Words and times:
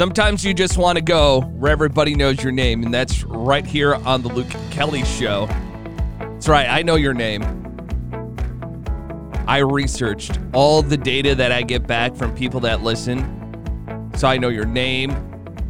Sometimes 0.00 0.42
you 0.42 0.54
just 0.54 0.78
want 0.78 0.96
to 0.96 1.04
go 1.04 1.42
where 1.42 1.70
everybody 1.70 2.14
knows 2.14 2.42
your 2.42 2.52
name, 2.52 2.84
and 2.84 2.94
that's 2.94 3.22
right 3.24 3.66
here 3.66 3.96
on 3.96 4.22
the 4.22 4.28
Luke 4.30 4.48
Kelly 4.70 5.04
Show. 5.04 5.46
That's 6.18 6.48
right, 6.48 6.66
I 6.66 6.80
know 6.80 6.94
your 6.94 7.12
name. 7.12 7.42
I 9.46 9.58
researched 9.58 10.40
all 10.54 10.80
the 10.80 10.96
data 10.96 11.34
that 11.34 11.52
I 11.52 11.60
get 11.60 11.86
back 11.86 12.14
from 12.14 12.34
people 12.34 12.60
that 12.60 12.82
listen. 12.82 14.10
So 14.16 14.26
I 14.26 14.38
know 14.38 14.48
your 14.48 14.64
name, 14.64 15.10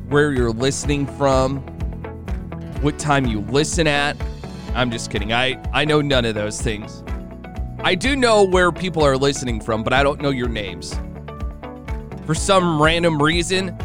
where 0.08 0.32
you're 0.32 0.52
listening 0.52 1.08
from, 1.18 1.58
what 2.82 3.00
time 3.00 3.26
you 3.26 3.40
listen 3.40 3.88
at. 3.88 4.16
I'm 4.76 4.92
just 4.92 5.10
kidding. 5.10 5.32
I, 5.32 5.60
I 5.72 5.84
know 5.84 6.00
none 6.00 6.24
of 6.24 6.36
those 6.36 6.62
things. 6.62 7.02
I 7.80 7.96
do 7.96 8.14
know 8.14 8.44
where 8.44 8.70
people 8.70 9.02
are 9.02 9.16
listening 9.16 9.60
from, 9.60 9.82
but 9.82 9.92
I 9.92 10.04
don't 10.04 10.20
know 10.20 10.30
your 10.30 10.48
names. 10.48 10.94
For 12.26 12.36
some 12.36 12.80
random 12.80 13.20
reason, 13.20 13.76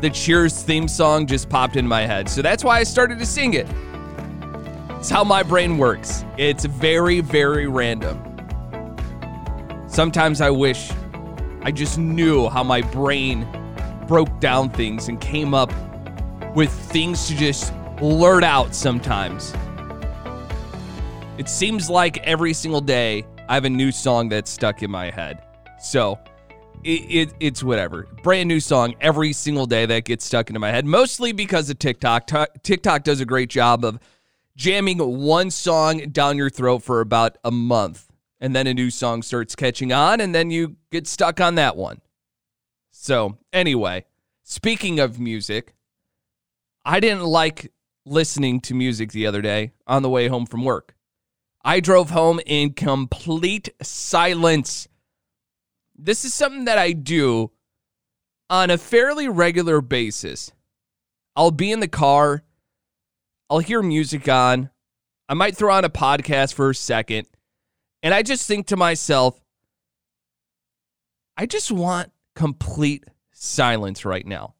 the 0.00 0.10
Cheers 0.10 0.62
theme 0.62 0.86
song 0.86 1.26
just 1.26 1.48
popped 1.48 1.76
in 1.76 1.86
my 1.86 2.02
head. 2.02 2.28
So 2.28 2.42
that's 2.42 2.62
why 2.62 2.78
I 2.78 2.84
started 2.84 3.18
to 3.18 3.26
sing 3.26 3.54
it. 3.54 3.66
It's 4.98 5.10
how 5.10 5.24
my 5.24 5.42
brain 5.42 5.78
works. 5.78 6.24
It's 6.36 6.64
very, 6.64 7.20
very 7.20 7.66
random. 7.66 8.24
Sometimes 9.88 10.40
I 10.40 10.50
wish 10.50 10.90
I 11.62 11.72
just 11.72 11.98
knew 11.98 12.48
how 12.48 12.62
my 12.62 12.82
brain 12.82 13.46
broke 14.06 14.40
down 14.40 14.70
things 14.70 15.08
and 15.08 15.20
came 15.20 15.54
up 15.54 15.72
with 16.54 16.70
things 16.70 17.26
to 17.28 17.36
just 17.36 17.72
blurt 17.96 18.44
out 18.44 18.74
sometimes. 18.74 19.52
It 21.36 21.48
seems 21.48 21.90
like 21.90 22.18
every 22.18 22.52
single 22.52 22.80
day 22.80 23.24
I 23.48 23.54
have 23.54 23.64
a 23.64 23.70
new 23.70 23.92
song 23.92 24.28
that's 24.28 24.50
stuck 24.50 24.82
in 24.82 24.90
my 24.90 25.10
head. 25.10 25.42
So 25.80 26.18
it, 26.84 27.28
it, 27.28 27.34
it's 27.40 27.62
whatever. 27.62 28.08
Brand 28.22 28.48
new 28.48 28.60
song 28.60 28.94
every 29.00 29.32
single 29.32 29.66
day 29.66 29.86
that 29.86 30.04
gets 30.04 30.24
stuck 30.24 30.48
into 30.50 30.60
my 30.60 30.70
head, 30.70 30.86
mostly 30.86 31.32
because 31.32 31.70
of 31.70 31.78
TikTok. 31.78 32.30
TikTok 32.62 33.04
does 33.04 33.20
a 33.20 33.24
great 33.24 33.50
job 33.50 33.84
of 33.84 33.98
jamming 34.56 34.98
one 34.98 35.50
song 35.50 35.98
down 36.10 36.36
your 36.36 36.50
throat 36.50 36.82
for 36.82 37.00
about 37.00 37.38
a 37.44 37.50
month. 37.50 38.06
And 38.40 38.54
then 38.54 38.66
a 38.66 38.74
new 38.74 38.90
song 38.90 39.22
starts 39.22 39.56
catching 39.56 39.92
on, 39.92 40.20
and 40.20 40.32
then 40.34 40.50
you 40.50 40.76
get 40.92 41.08
stuck 41.08 41.40
on 41.40 41.56
that 41.56 41.76
one. 41.76 42.00
So, 42.92 43.38
anyway, 43.52 44.04
speaking 44.44 45.00
of 45.00 45.18
music, 45.18 45.74
I 46.84 47.00
didn't 47.00 47.24
like 47.24 47.72
listening 48.06 48.60
to 48.60 48.74
music 48.74 49.12
the 49.12 49.26
other 49.26 49.42
day 49.42 49.72
on 49.86 50.02
the 50.02 50.08
way 50.08 50.28
home 50.28 50.46
from 50.46 50.64
work. 50.64 50.94
I 51.64 51.80
drove 51.80 52.10
home 52.10 52.40
in 52.46 52.72
complete 52.72 53.68
silence. 53.82 54.88
This 55.98 56.24
is 56.24 56.32
something 56.32 56.66
that 56.66 56.78
I 56.78 56.92
do 56.92 57.50
on 58.48 58.70
a 58.70 58.78
fairly 58.78 59.28
regular 59.28 59.80
basis. 59.80 60.52
I'll 61.34 61.50
be 61.50 61.72
in 61.72 61.80
the 61.80 61.88
car, 61.88 62.42
I'll 63.50 63.58
hear 63.58 63.82
music 63.82 64.28
on, 64.28 64.70
I 65.28 65.34
might 65.34 65.56
throw 65.56 65.74
on 65.74 65.84
a 65.84 65.90
podcast 65.90 66.54
for 66.54 66.70
a 66.70 66.74
second, 66.74 67.26
and 68.02 68.14
I 68.14 68.22
just 68.22 68.46
think 68.46 68.68
to 68.68 68.76
myself, 68.76 69.40
I 71.36 71.46
just 71.46 71.70
want 71.70 72.12
complete 72.34 73.04
silence 73.32 74.04
right 74.04 74.26
now. 74.26 74.54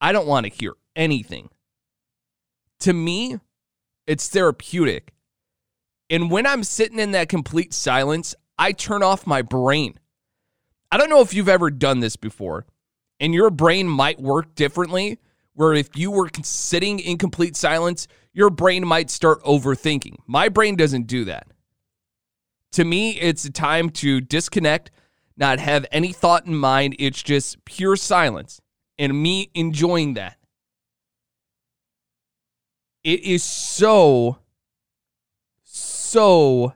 I 0.00 0.12
don't 0.12 0.26
want 0.26 0.46
to 0.46 0.52
hear 0.52 0.74
anything. 0.96 1.50
To 2.80 2.92
me, 2.92 3.38
it's 4.06 4.28
therapeutic. 4.28 5.12
And 6.08 6.30
when 6.30 6.46
I'm 6.46 6.64
sitting 6.64 6.98
in 6.98 7.12
that 7.12 7.28
complete 7.28 7.72
silence, 7.72 8.34
I 8.58 8.72
turn 8.72 9.02
off 9.02 9.26
my 9.26 9.42
brain. 9.42 9.98
I 10.90 10.96
don't 10.96 11.10
know 11.10 11.20
if 11.20 11.34
you've 11.34 11.48
ever 11.48 11.70
done 11.70 12.00
this 12.00 12.16
before, 12.16 12.66
and 13.20 13.32
your 13.32 13.50
brain 13.50 13.88
might 13.88 14.20
work 14.20 14.54
differently. 14.54 15.18
Where 15.54 15.74
if 15.74 15.96
you 15.96 16.10
were 16.10 16.30
sitting 16.42 17.00
in 17.00 17.18
complete 17.18 17.56
silence, 17.56 18.08
your 18.32 18.50
brain 18.50 18.86
might 18.86 19.10
start 19.10 19.42
overthinking. 19.42 20.16
My 20.26 20.48
brain 20.48 20.76
doesn't 20.76 21.06
do 21.06 21.24
that. 21.26 21.48
To 22.72 22.84
me, 22.84 23.18
it's 23.18 23.44
a 23.44 23.50
time 23.50 23.90
to 23.90 24.20
disconnect, 24.20 24.90
not 25.36 25.58
have 25.58 25.86
any 25.90 26.12
thought 26.12 26.46
in 26.46 26.54
mind. 26.54 26.94
It's 26.98 27.22
just 27.22 27.64
pure 27.64 27.96
silence 27.96 28.60
and 28.98 29.20
me 29.20 29.50
enjoying 29.54 30.14
that. 30.14 30.36
It 33.02 33.20
is 33.24 33.42
so, 33.42 34.38
so 35.64 36.74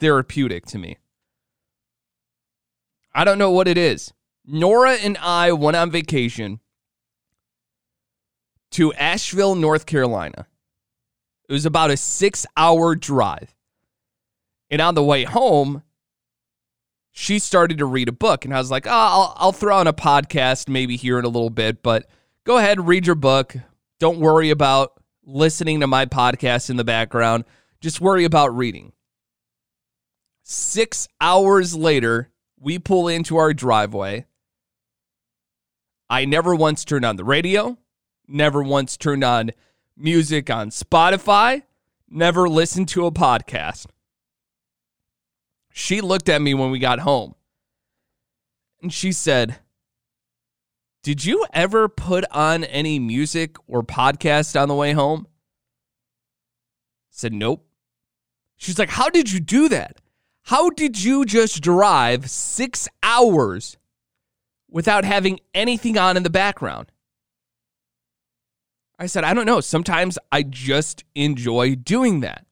therapeutic 0.00 0.66
to 0.66 0.78
me. 0.78 0.98
I 3.16 3.24
don't 3.24 3.38
know 3.38 3.50
what 3.50 3.66
it 3.66 3.78
is. 3.78 4.12
Nora 4.44 4.92
and 4.92 5.16
I 5.16 5.52
went 5.52 5.74
on 5.74 5.90
vacation 5.90 6.60
to 8.72 8.92
Asheville, 8.92 9.54
North 9.54 9.86
Carolina. 9.86 10.46
It 11.48 11.52
was 11.54 11.64
about 11.64 11.90
a 11.90 11.96
six 11.96 12.44
hour 12.58 12.94
drive. 12.94 13.54
And 14.70 14.82
on 14.82 14.94
the 14.94 15.02
way 15.02 15.24
home, 15.24 15.82
she 17.10 17.38
started 17.38 17.78
to 17.78 17.86
read 17.86 18.10
a 18.10 18.12
book. 18.12 18.44
And 18.44 18.52
I 18.52 18.58
was 18.58 18.70
like, 18.70 18.86
oh, 18.86 18.90
I'll, 18.90 19.32
I'll 19.36 19.52
throw 19.52 19.78
on 19.78 19.86
a 19.86 19.94
podcast 19.94 20.68
maybe 20.68 20.96
here 20.96 21.18
in 21.18 21.24
a 21.24 21.28
little 21.28 21.48
bit, 21.48 21.82
but 21.82 22.06
go 22.44 22.58
ahead, 22.58 22.86
read 22.86 23.06
your 23.06 23.14
book. 23.14 23.56
Don't 23.98 24.20
worry 24.20 24.50
about 24.50 24.92
listening 25.24 25.80
to 25.80 25.86
my 25.86 26.04
podcast 26.04 26.68
in 26.68 26.76
the 26.76 26.84
background. 26.84 27.44
Just 27.80 28.02
worry 28.02 28.24
about 28.24 28.54
reading. 28.54 28.92
Six 30.42 31.08
hours 31.18 31.74
later, 31.74 32.30
we 32.58 32.78
pull 32.78 33.08
into 33.08 33.36
our 33.36 33.52
driveway. 33.52 34.26
I 36.08 36.24
never 36.24 36.54
once 36.54 36.84
turned 36.84 37.04
on 37.04 37.16
the 37.16 37.24
radio, 37.24 37.76
never 38.28 38.62
once 38.62 38.96
turned 38.96 39.24
on 39.24 39.50
music 39.96 40.50
on 40.50 40.70
Spotify, 40.70 41.62
never 42.08 42.48
listened 42.48 42.88
to 42.90 43.06
a 43.06 43.12
podcast. 43.12 43.86
She 45.72 46.00
looked 46.00 46.28
at 46.28 46.40
me 46.40 46.54
when 46.54 46.70
we 46.70 46.78
got 46.78 47.00
home 47.00 47.34
and 48.80 48.92
she 48.92 49.12
said, 49.12 49.58
Did 51.02 51.24
you 51.24 51.44
ever 51.52 51.88
put 51.88 52.24
on 52.30 52.64
any 52.64 52.98
music 52.98 53.56
or 53.66 53.82
podcast 53.82 54.58
on 54.60 54.68
the 54.68 54.74
way 54.74 54.92
home? 54.92 55.26
I 55.28 57.10
said, 57.10 57.32
Nope. 57.32 57.66
She's 58.56 58.78
like, 58.78 58.90
How 58.90 59.10
did 59.10 59.30
you 59.30 59.40
do 59.40 59.68
that? 59.68 60.00
How 60.46 60.70
did 60.70 61.02
you 61.02 61.24
just 61.24 61.60
drive 61.60 62.30
six 62.30 62.88
hours 63.02 63.78
without 64.70 65.04
having 65.04 65.40
anything 65.52 65.98
on 65.98 66.16
in 66.16 66.22
the 66.22 66.30
background? 66.30 66.92
I 68.96 69.06
said, 69.06 69.24
I 69.24 69.34
don't 69.34 69.46
know. 69.46 69.60
Sometimes 69.60 70.20
I 70.30 70.44
just 70.44 71.02
enjoy 71.16 71.74
doing 71.74 72.20
that. 72.20 72.46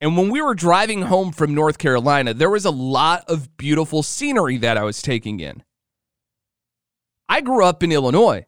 And 0.00 0.16
when 0.16 0.30
we 0.30 0.40
were 0.40 0.54
driving 0.54 1.02
home 1.02 1.32
from 1.32 1.56
North 1.56 1.78
Carolina, 1.78 2.34
there 2.34 2.50
was 2.50 2.64
a 2.64 2.70
lot 2.70 3.24
of 3.28 3.56
beautiful 3.56 4.04
scenery 4.04 4.56
that 4.58 4.76
I 4.76 4.84
was 4.84 5.02
taking 5.02 5.40
in. 5.40 5.64
I 7.28 7.40
grew 7.40 7.64
up 7.64 7.82
in 7.82 7.90
Illinois. 7.90 8.46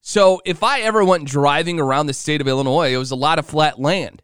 So 0.00 0.40
if 0.46 0.62
I 0.62 0.80
ever 0.80 1.04
went 1.04 1.28
driving 1.28 1.78
around 1.78 2.06
the 2.06 2.14
state 2.14 2.40
of 2.40 2.48
Illinois, 2.48 2.94
it 2.94 2.96
was 2.96 3.10
a 3.10 3.16
lot 3.16 3.38
of 3.38 3.44
flat 3.44 3.78
land. 3.78 4.22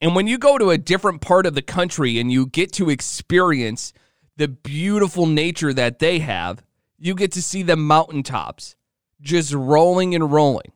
And 0.00 0.14
when 0.14 0.26
you 0.26 0.38
go 0.38 0.58
to 0.58 0.70
a 0.70 0.78
different 0.78 1.20
part 1.20 1.46
of 1.46 1.54
the 1.54 1.62
country 1.62 2.18
and 2.18 2.30
you 2.30 2.46
get 2.46 2.72
to 2.74 2.90
experience 2.90 3.92
the 4.36 4.48
beautiful 4.48 5.26
nature 5.26 5.72
that 5.72 5.98
they 5.98 6.18
have, 6.18 6.62
you 6.98 7.14
get 7.14 7.32
to 7.32 7.42
see 7.42 7.62
the 7.62 7.76
mountaintops 7.76 8.76
just 9.20 9.52
rolling 9.52 10.14
and 10.14 10.30
rolling. 10.32 10.72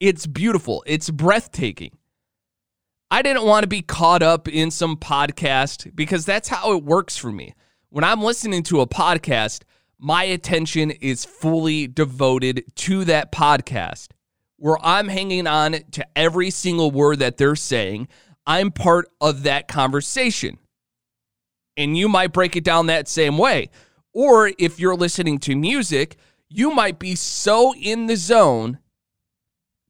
It's 0.00 0.26
beautiful, 0.26 0.82
it's 0.86 1.10
breathtaking. 1.10 1.96
I 3.10 3.20
didn't 3.20 3.44
want 3.44 3.64
to 3.64 3.68
be 3.68 3.82
caught 3.82 4.22
up 4.22 4.48
in 4.48 4.70
some 4.70 4.96
podcast 4.96 5.94
because 5.94 6.24
that's 6.24 6.48
how 6.48 6.74
it 6.76 6.82
works 6.82 7.16
for 7.16 7.30
me. 7.30 7.54
When 7.90 8.04
I'm 8.04 8.22
listening 8.22 8.62
to 8.64 8.80
a 8.80 8.86
podcast, 8.86 9.64
my 9.98 10.24
attention 10.24 10.90
is 10.90 11.24
fully 11.24 11.86
devoted 11.86 12.64
to 12.76 13.04
that 13.04 13.30
podcast 13.30 14.08
where 14.56 14.78
I'm 14.82 15.08
hanging 15.08 15.46
on 15.46 15.72
to 15.90 16.06
every 16.16 16.50
single 16.50 16.90
word 16.90 17.18
that 17.18 17.36
they're 17.36 17.54
saying. 17.54 18.08
I'm 18.46 18.70
part 18.70 19.08
of 19.20 19.44
that 19.44 19.68
conversation. 19.68 20.58
And 21.76 21.96
you 21.96 22.08
might 22.08 22.32
break 22.32 22.56
it 22.56 22.64
down 22.64 22.86
that 22.86 23.08
same 23.08 23.38
way. 23.38 23.70
Or 24.12 24.52
if 24.58 24.78
you're 24.78 24.96
listening 24.96 25.38
to 25.40 25.56
music, 25.56 26.16
you 26.48 26.70
might 26.70 26.98
be 26.98 27.14
so 27.14 27.74
in 27.74 28.06
the 28.06 28.16
zone 28.16 28.78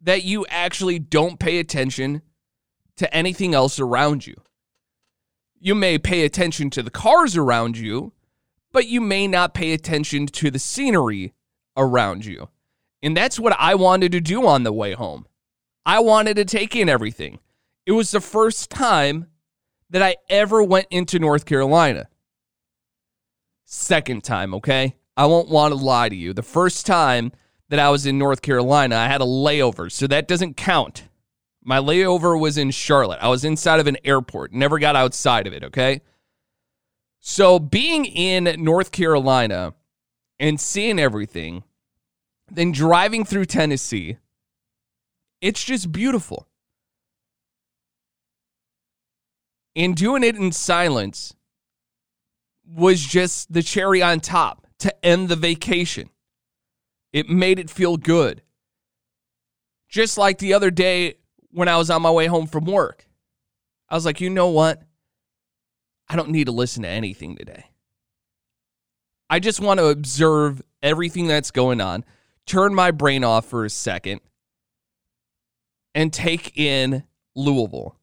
that 0.00 0.22
you 0.22 0.46
actually 0.48 0.98
don't 0.98 1.38
pay 1.38 1.58
attention 1.58 2.22
to 2.96 3.12
anything 3.14 3.54
else 3.54 3.80
around 3.80 4.26
you. 4.26 4.36
You 5.58 5.74
may 5.74 5.98
pay 5.98 6.24
attention 6.24 6.70
to 6.70 6.82
the 6.82 6.90
cars 6.90 7.36
around 7.36 7.78
you, 7.78 8.12
but 8.72 8.86
you 8.86 9.00
may 9.00 9.26
not 9.26 9.54
pay 9.54 9.72
attention 9.72 10.26
to 10.26 10.50
the 10.50 10.58
scenery 10.58 11.34
around 11.76 12.24
you. 12.24 12.48
And 13.02 13.16
that's 13.16 13.38
what 13.38 13.56
I 13.58 13.74
wanted 13.74 14.12
to 14.12 14.20
do 14.20 14.46
on 14.46 14.62
the 14.62 14.72
way 14.72 14.92
home. 14.92 15.26
I 15.84 16.00
wanted 16.00 16.36
to 16.36 16.44
take 16.44 16.76
in 16.76 16.88
everything. 16.88 17.38
It 17.84 17.92
was 17.92 18.10
the 18.10 18.20
first 18.20 18.70
time 18.70 19.26
that 19.90 20.02
I 20.02 20.16
ever 20.28 20.62
went 20.62 20.86
into 20.90 21.18
North 21.18 21.44
Carolina. 21.44 22.08
Second 23.64 24.22
time, 24.22 24.54
okay? 24.54 24.96
I 25.16 25.26
won't 25.26 25.48
want 25.48 25.72
to 25.72 25.84
lie 25.84 26.08
to 26.08 26.16
you. 26.16 26.32
The 26.32 26.42
first 26.42 26.86
time 26.86 27.32
that 27.68 27.78
I 27.78 27.90
was 27.90 28.06
in 28.06 28.18
North 28.18 28.42
Carolina, 28.42 28.96
I 28.96 29.06
had 29.06 29.20
a 29.20 29.24
layover, 29.24 29.90
so 29.90 30.06
that 30.06 30.28
doesn't 30.28 30.56
count. 30.56 31.08
My 31.64 31.78
layover 31.78 32.38
was 32.38 32.58
in 32.58 32.70
Charlotte. 32.70 33.20
I 33.20 33.28
was 33.28 33.44
inside 33.44 33.80
of 33.80 33.86
an 33.86 33.98
airport, 34.04 34.52
never 34.52 34.78
got 34.78 34.96
outside 34.96 35.46
of 35.46 35.52
it, 35.52 35.64
okay? 35.64 36.02
So 37.20 37.58
being 37.58 38.04
in 38.04 38.44
North 38.58 38.92
Carolina 38.92 39.74
and 40.40 40.60
seeing 40.60 40.98
everything, 40.98 41.64
then 42.50 42.72
driving 42.72 43.24
through 43.24 43.44
Tennessee, 43.46 44.18
it's 45.40 45.62
just 45.62 45.92
beautiful. 45.92 46.48
And 49.74 49.96
doing 49.96 50.22
it 50.22 50.36
in 50.36 50.52
silence 50.52 51.34
was 52.66 53.02
just 53.02 53.52
the 53.52 53.62
cherry 53.62 54.02
on 54.02 54.20
top 54.20 54.66
to 54.80 55.04
end 55.04 55.28
the 55.28 55.36
vacation. 55.36 56.10
It 57.12 57.28
made 57.28 57.58
it 57.58 57.70
feel 57.70 57.96
good. 57.96 58.42
Just 59.88 60.16
like 60.16 60.38
the 60.38 60.54
other 60.54 60.70
day 60.70 61.16
when 61.50 61.68
I 61.68 61.76
was 61.76 61.90
on 61.90 62.02
my 62.02 62.10
way 62.10 62.26
home 62.26 62.46
from 62.46 62.64
work, 62.64 63.06
I 63.88 63.94
was 63.94 64.06
like, 64.06 64.20
you 64.20 64.30
know 64.30 64.48
what? 64.48 64.82
I 66.08 66.16
don't 66.16 66.30
need 66.30 66.44
to 66.44 66.52
listen 66.52 66.82
to 66.82 66.88
anything 66.88 67.36
today. 67.36 67.66
I 69.28 69.38
just 69.38 69.60
want 69.60 69.78
to 69.78 69.86
observe 69.86 70.62
everything 70.82 71.26
that's 71.26 71.50
going 71.50 71.80
on, 71.80 72.04
turn 72.46 72.74
my 72.74 72.90
brain 72.90 73.24
off 73.24 73.46
for 73.46 73.64
a 73.64 73.70
second, 73.70 74.20
and 75.94 76.12
take 76.12 76.58
in 76.58 77.04
Louisville 77.34 77.96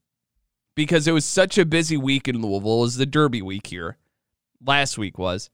because 0.80 1.10
it 1.10 1.12
was 1.12 1.26
such 1.26 1.58
a 1.58 1.66
busy 1.66 1.98
week 1.98 2.30
in 2.30 2.42
Louisville. 2.42 2.80
Was 2.80 2.96
the 2.96 3.06
Derby 3.06 3.42
week 3.42 3.68
here. 3.68 3.98
Last 4.66 4.98
week 4.98 5.18
was. 5.18 5.50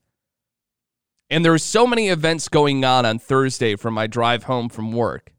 And 1.28 1.44
there 1.44 1.50
were 1.50 1.58
so 1.58 1.84
many 1.84 2.10
events 2.10 2.48
going 2.48 2.84
on 2.84 3.04
on 3.04 3.18
Thursday 3.18 3.74
from 3.74 3.94
my 3.94 4.06
drive 4.06 4.44
home 4.44 4.68
from 4.68 4.92
work. 4.92 5.32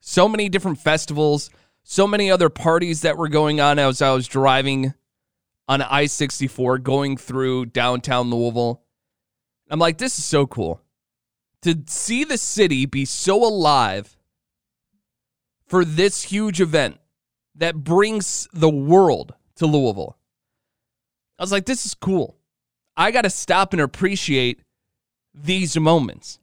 So 0.00 0.28
many 0.28 0.50
different 0.50 0.76
festivals, 0.76 1.48
so 1.82 2.06
many 2.06 2.30
other 2.30 2.50
parties 2.50 3.00
that 3.00 3.16
were 3.16 3.30
going 3.30 3.58
on 3.58 3.78
as 3.78 4.02
I 4.02 4.12
was 4.12 4.28
driving 4.28 4.92
on 5.66 5.80
I 5.80 6.04
64 6.04 6.76
going 6.80 7.16
through 7.16 7.66
downtown 7.66 8.28
Louisville. 8.28 8.82
I'm 9.70 9.78
like, 9.78 9.96
this 9.96 10.18
is 10.18 10.26
so 10.26 10.46
cool. 10.46 10.82
To 11.62 11.84
see 11.86 12.22
the 12.22 12.36
city 12.36 12.84
be 12.84 13.06
so 13.06 13.42
alive 13.42 14.18
for 15.66 15.86
this 15.86 16.24
huge 16.24 16.60
event 16.60 16.98
that 17.58 17.76
brings 17.76 18.48
the 18.52 18.70
world 18.70 19.34
to 19.56 19.66
Louisville. 19.66 20.16
I 21.38 21.42
was 21.42 21.52
like, 21.52 21.66
this 21.66 21.86
is 21.86 21.94
cool. 21.94 22.36
I 22.96 23.10
got 23.10 23.22
to 23.22 23.30
stop 23.30 23.72
and 23.72 23.82
appreciate 23.82 24.60
these 25.34 25.78
moments. 25.78 26.38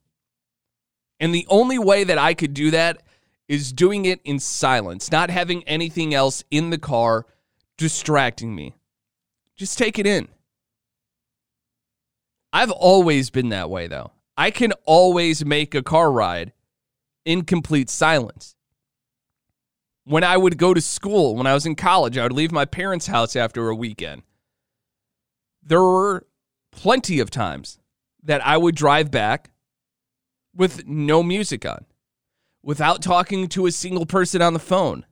And 1.20 1.34
the 1.34 1.46
only 1.50 1.80
way 1.80 2.04
that 2.04 2.18
I 2.18 2.34
could 2.34 2.54
do 2.54 2.72
that 2.72 3.02
is 3.48 3.74
doing 3.74 4.06
it 4.06 4.22
in 4.24 4.40
silence, 4.40 5.12
not 5.12 5.30
having 5.30 5.64
anything 5.64 6.14
else 6.14 6.44
in 6.50 6.70
the 6.70 6.78
car 6.78 7.26
distracting 7.78 8.56
me. 8.56 8.74
Just 9.56 9.78
take 9.78 10.00
it 10.00 10.08
in. 10.08 10.28
I've 12.52 12.72
always 12.72 13.30
been 13.30 13.50
that 13.50 13.70
way, 13.70 13.88
though. 13.88 14.12
I 14.38 14.52
can 14.52 14.74
always 14.86 15.46
make 15.46 15.76
a 15.76 15.84
car 15.84 16.12
ride 16.12 16.54
in 17.26 17.44
complete 17.44 17.90
silence. 17.90 18.55
When 20.06 20.24
I 20.24 20.38
would 20.38 20.58
go 20.58 20.74
to 20.74 20.82
school, 20.82 21.36
when 21.36 21.48
I 21.48 21.54
was 21.54 21.66
in 21.66 21.76
college, 21.76 22.18
I 22.18 22.24
would 22.24 22.32
leave 22.32 22.52
my 22.52 22.66
parents' 22.66 23.08
house 23.08 23.36
after 23.36 23.70
a 23.70 23.76
weekend. 23.76 24.22
There 25.64 25.82
were 25.82 26.28
plenty 26.72 27.20
of 27.20 27.32
times 27.32 27.80
that 28.24 28.46
I 28.46 28.58
would 28.58 28.76
drive 28.76 29.10
back 29.10 29.52
with 30.56 30.86
no 30.88 31.24
music 31.24 31.66
on, 31.66 31.86
without 32.62 33.02
talking 33.02 33.48
to 33.50 33.66
a 33.66 33.72
single 33.72 34.06
person 34.06 34.42
on 34.42 34.54
the 34.54 34.60
phone. 34.60 35.06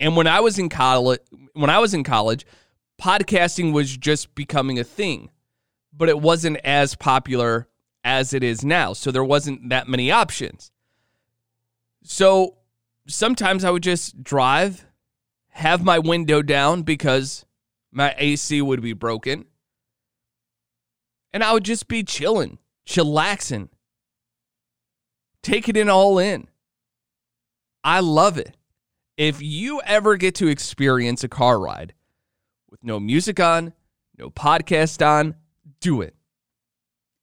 And 0.00 0.16
when 0.16 0.26
I 0.26 0.40
was 0.40 0.58
in 0.58 0.68
college, 0.68 1.20
when 1.54 1.70
I 1.70 1.78
was 1.78 1.92
in 1.92 2.04
college, 2.04 2.46
podcasting 3.00 3.72
was 3.72 3.96
just 3.96 4.34
becoming 4.34 4.78
a 4.78 4.84
thing, 4.84 5.30
but 5.92 6.08
it 6.08 6.20
wasn't 6.20 6.58
as 6.64 6.94
popular 6.94 7.68
as 8.04 8.32
it 8.32 8.44
is 8.44 8.64
now. 8.64 8.92
So 8.92 9.10
there 9.10 9.24
wasn't 9.24 9.70
that 9.70 9.88
many 9.88 10.12
options. 10.12 10.70
So 12.04 12.57
sometimes 13.08 13.64
I 13.64 13.70
would 13.70 13.82
just 13.82 14.22
drive, 14.22 14.86
have 15.50 15.82
my 15.82 15.98
window 15.98 16.42
down 16.42 16.82
because 16.82 17.44
my 17.90 18.14
AC 18.18 18.62
would 18.62 18.82
be 18.82 18.92
broken, 18.92 19.46
and 21.32 21.42
I 21.42 21.52
would 21.52 21.64
just 21.64 21.88
be 21.88 22.02
chilling, 22.04 22.58
chillaxing, 22.86 23.68
taking 25.42 25.76
it 25.76 25.88
all 25.88 26.18
in. 26.18 26.48
I 27.82 28.00
love 28.00 28.38
it. 28.38 28.56
If 29.16 29.42
you 29.42 29.80
ever 29.84 30.16
get 30.16 30.36
to 30.36 30.46
experience 30.46 31.24
a 31.24 31.28
car 31.28 31.58
ride 31.58 31.94
with 32.70 32.84
no 32.84 33.00
music 33.00 33.40
on, 33.40 33.72
no 34.16 34.30
podcast 34.30 35.04
on, 35.04 35.34
do 35.80 36.02
it. 36.02 36.14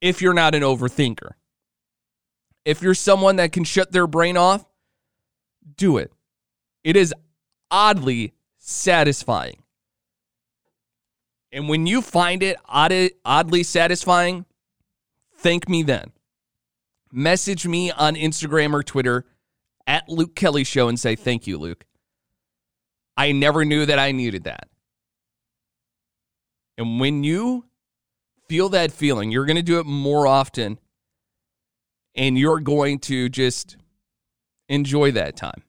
If 0.02 0.22
you're 0.22 0.34
not 0.34 0.56
an 0.56 0.62
overthinker. 0.62 1.32
If 2.66 2.82
you're 2.82 2.96
someone 2.96 3.36
that 3.38 3.52
can 3.52 3.64
shut 3.64 3.92
their 3.92 4.08
brain 4.08 4.38
off, 4.38 4.66
do 5.78 5.98
it. 5.98 6.12
It 6.84 6.96
is 6.96 7.14
oddly 7.72 8.34
satisfying. 8.58 9.64
And 11.52 11.70
when 11.70 11.88
you 11.88 12.02
find 12.02 12.44
it 12.44 12.58
odd, 12.66 12.94
oddly 13.24 13.64
satisfying, 13.64 14.46
thank 15.38 15.70
me 15.70 15.84
then. 15.84 16.12
Message 17.12 17.66
me 17.66 17.92
on 17.92 18.16
Instagram 18.16 18.74
or 18.74 18.84
Twitter 18.84 19.26
at 19.88 20.10
Luke 20.10 20.36
Kelly 20.36 20.64
Show 20.64 20.90
and 20.90 21.00
say, 21.00 21.16
Thank 21.16 21.48
you, 21.48 21.58
Luke. 21.58 21.86
I 23.16 23.32
never 23.32 23.64
knew 23.64 23.86
that 23.86 24.00
I 24.00 24.12
needed 24.12 24.44
that. 24.44 24.68
And 26.78 27.00
when 27.00 27.24
you 27.24 27.66
feel 28.50 28.70
that 28.70 28.92
feeling, 28.92 29.32
you're 29.32 29.46
going 29.46 29.56
to 29.56 29.62
do 29.62 29.80
it 29.80 29.86
more 29.86 30.28
often 30.28 30.78
and 32.16 32.38
you're 32.38 32.60
going 32.60 33.00
to 33.00 33.30
just 33.30 33.78
enjoy 34.70 35.12
that 35.12 35.36
time. 35.36 35.64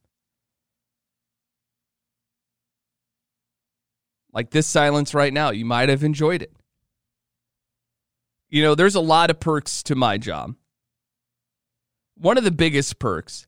Like 4.33 4.51
this 4.51 4.67
silence 4.67 5.15
right 5.15 5.33
now, 5.33 5.51
you 5.51 5.65
might 5.65 5.89
have 5.89 6.05
enjoyed 6.05 6.43
it. 6.43 6.53
You 8.49 8.63
know, 8.63 8.75
there's 8.75 8.95
a 8.95 9.01
lot 9.01 9.31
of 9.31 9.41
perks 9.41 9.83
to 9.85 9.95
my 9.95 10.19
job. 10.19 10.55
One 12.19 12.39
of 12.39 12.45
the 12.45 12.51
biggest 12.51 12.99
perks 12.99 13.47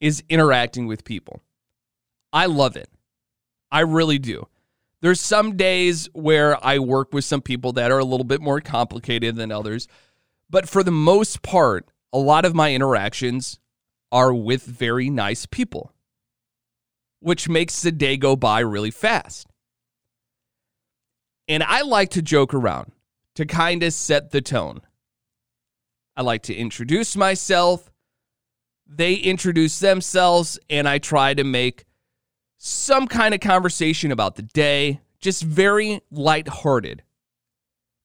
is 0.00 0.22
interacting 0.28 0.86
with 0.86 1.04
people. 1.04 1.42
I 2.32 2.46
love 2.46 2.76
it. 2.76 2.88
I 3.70 3.80
really 3.80 4.18
do. 4.18 4.46
There's 5.00 5.20
some 5.20 5.56
days 5.56 6.08
where 6.12 6.62
I 6.64 6.78
work 6.78 7.12
with 7.12 7.24
some 7.24 7.40
people 7.40 7.72
that 7.72 7.90
are 7.90 7.98
a 7.98 8.04
little 8.04 8.24
bit 8.24 8.40
more 8.40 8.60
complicated 8.60 9.36
than 9.36 9.50
others, 9.50 9.88
but 10.48 10.68
for 10.68 10.82
the 10.82 10.90
most 10.90 11.42
part, 11.42 11.90
a 12.12 12.18
lot 12.18 12.44
of 12.44 12.54
my 12.54 12.74
interactions 12.74 13.58
are 14.12 14.34
with 14.34 14.64
very 14.64 15.10
nice 15.10 15.46
people, 15.46 15.92
which 17.20 17.48
makes 17.48 17.82
the 17.82 17.92
day 17.92 18.16
go 18.16 18.36
by 18.36 18.60
really 18.60 18.90
fast. 18.90 19.46
And 21.48 21.62
I 21.62 21.82
like 21.82 22.10
to 22.10 22.22
joke 22.22 22.54
around 22.54 22.92
to 23.34 23.44
kind 23.44 23.82
of 23.82 23.92
set 23.92 24.30
the 24.30 24.40
tone. 24.40 24.82
I 26.16 26.22
like 26.22 26.42
to 26.44 26.54
introduce 26.54 27.16
myself. 27.16 27.90
They 28.86 29.14
introduce 29.14 29.78
themselves, 29.78 30.58
and 30.68 30.88
I 30.88 30.98
try 30.98 31.34
to 31.34 31.44
make 31.44 31.86
some 32.58 33.08
kind 33.08 33.34
of 33.34 33.40
conversation 33.40 34.12
about 34.12 34.34
the 34.34 34.42
day, 34.42 35.00
just 35.18 35.42
very 35.42 36.02
lighthearted. 36.10 37.02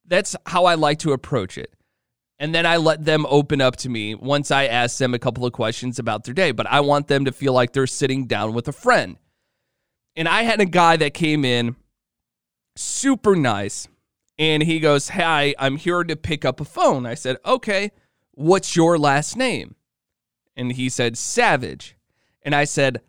That's 0.05 0.35
how 0.45 0.65
I 0.65 0.75
like 0.75 0.99
to 0.99 1.11
approach 1.11 1.57
it. 1.57 1.74
And 2.37 2.53
then 2.53 2.65
I 2.65 2.77
let 2.77 3.05
them 3.05 3.25
open 3.29 3.61
up 3.61 3.77
to 3.77 3.89
me 3.89 4.13
once 4.13 4.51
I 4.51 4.65
ask 4.65 4.97
them 4.97 5.13
a 5.13 5.19
couple 5.19 5.45
of 5.45 5.53
questions 5.53 5.99
about 5.99 6.25
their 6.25 6.33
day. 6.33 6.51
But 6.51 6.67
I 6.67 6.81
want 6.81 7.07
them 7.07 7.25
to 7.25 7.31
feel 7.31 7.53
like 7.53 7.71
they're 7.71 7.87
sitting 7.87 8.25
down 8.25 8.53
with 8.53 8.67
a 8.67 8.73
friend. 8.73 9.17
And 10.15 10.27
I 10.27 10.43
had 10.43 10.59
a 10.59 10.65
guy 10.65 10.97
that 10.97 11.13
came 11.13 11.45
in 11.45 11.75
super 12.75 13.35
nice. 13.35 13.87
And 14.37 14.63
he 14.63 14.79
goes, 14.79 15.09
Hi, 15.09 15.55
I'm 15.57 15.77
here 15.77 16.03
to 16.03 16.15
pick 16.15 16.43
up 16.43 16.59
a 16.59 16.65
phone. 16.65 17.05
I 17.05 17.13
said, 17.13 17.37
Okay, 17.45 17.91
what's 18.31 18.75
your 18.75 18.97
last 18.97 19.37
name? 19.37 19.75
And 20.57 20.73
he 20.73 20.89
said, 20.89 21.17
Savage. 21.17 21.95
And 22.41 22.53
I 22.53 22.65
said, 22.65 23.01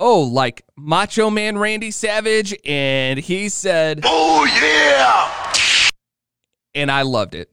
Oh, 0.00 0.22
like 0.22 0.64
Macho 0.76 1.30
Man 1.30 1.58
Randy 1.58 1.90
Savage? 1.90 2.54
And 2.64 3.18
he 3.18 3.48
said, 3.48 4.00
Oh, 4.02 4.44
yeah! 4.44 5.90
And 6.74 6.90
I 6.90 7.02
loved 7.02 7.34
it. 7.34 7.50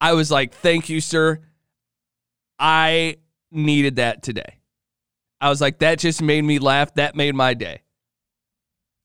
I 0.00 0.12
was 0.14 0.30
like, 0.30 0.54
Thank 0.54 0.88
you, 0.88 1.00
sir. 1.00 1.40
I 2.58 3.16
needed 3.50 3.96
that 3.96 4.22
today. 4.22 4.58
I 5.40 5.48
was 5.48 5.60
like, 5.60 5.80
That 5.80 5.98
just 5.98 6.22
made 6.22 6.42
me 6.42 6.58
laugh. 6.58 6.94
That 6.94 7.14
made 7.14 7.34
my 7.34 7.54
day. 7.54 7.82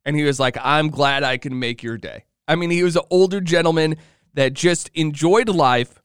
And 0.05 0.15
he 0.15 0.23
was 0.23 0.39
like, 0.39 0.55
I'm 0.61 0.89
glad 0.89 1.23
I 1.23 1.37
can 1.37 1.57
make 1.57 1.81
your 1.81 1.97
day. 1.97 2.25
I 2.47 2.55
mean, 2.55 2.69
he 2.69 2.83
was 2.83 2.95
an 2.95 3.01
older 3.09 3.41
gentleman 3.41 3.95
that 4.35 4.53
just 4.53 4.89
enjoyed 4.93 5.49
life, 5.49 5.99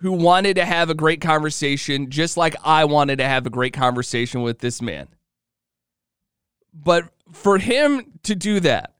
who 0.00 0.12
wanted 0.12 0.54
to 0.54 0.64
have 0.64 0.90
a 0.90 0.94
great 0.94 1.20
conversation, 1.20 2.10
just 2.10 2.36
like 2.36 2.54
I 2.64 2.84
wanted 2.84 3.18
to 3.18 3.24
have 3.24 3.46
a 3.46 3.50
great 3.50 3.72
conversation 3.72 4.42
with 4.42 4.60
this 4.60 4.80
man. 4.80 5.08
But 6.72 7.08
for 7.32 7.58
him 7.58 8.18
to 8.22 8.36
do 8.36 8.60
that, 8.60 8.94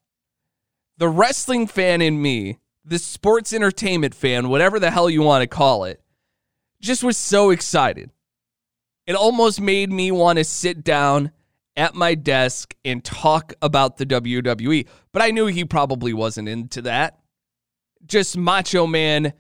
the 0.97 1.09
wrestling 1.09 1.69
fan 1.69 2.03
in 2.03 2.21
me, 2.21 2.59
the 2.89 2.99
sports 2.99 3.53
entertainment 3.53 4.15
fan, 4.15 4.49
whatever 4.49 4.81
the 4.81 4.91
hell 4.91 5.11
you 5.11 5.23
want 5.23 5.43
to 5.43 5.47
call 5.47 5.85
it, 5.85 6.01
just 6.81 7.05
was 7.05 7.17
so 7.17 7.51
excited. 7.51 8.11
It 9.07 9.15
almost 9.15 9.61
made 9.61 9.91
me 9.91 10.11
want 10.11 10.39
to 10.39 10.45
sit 10.45 10.85
down 10.85 11.33
at 11.77 11.95
my 11.95 12.15
desk 12.15 12.75
and 12.85 13.05
talk 13.05 13.55
about 13.63 13.97
the 13.97 14.07
WWE. 14.07 14.87
But 15.13 15.23
I 15.23 15.31
knew 15.31 15.47
he 15.47 15.65
probably 15.65 16.13
wasn't 16.13 16.49
into 16.49 16.83
that. 16.83 17.19
Just 18.07 18.37
Macho 18.37 18.87
Man 18.87 19.33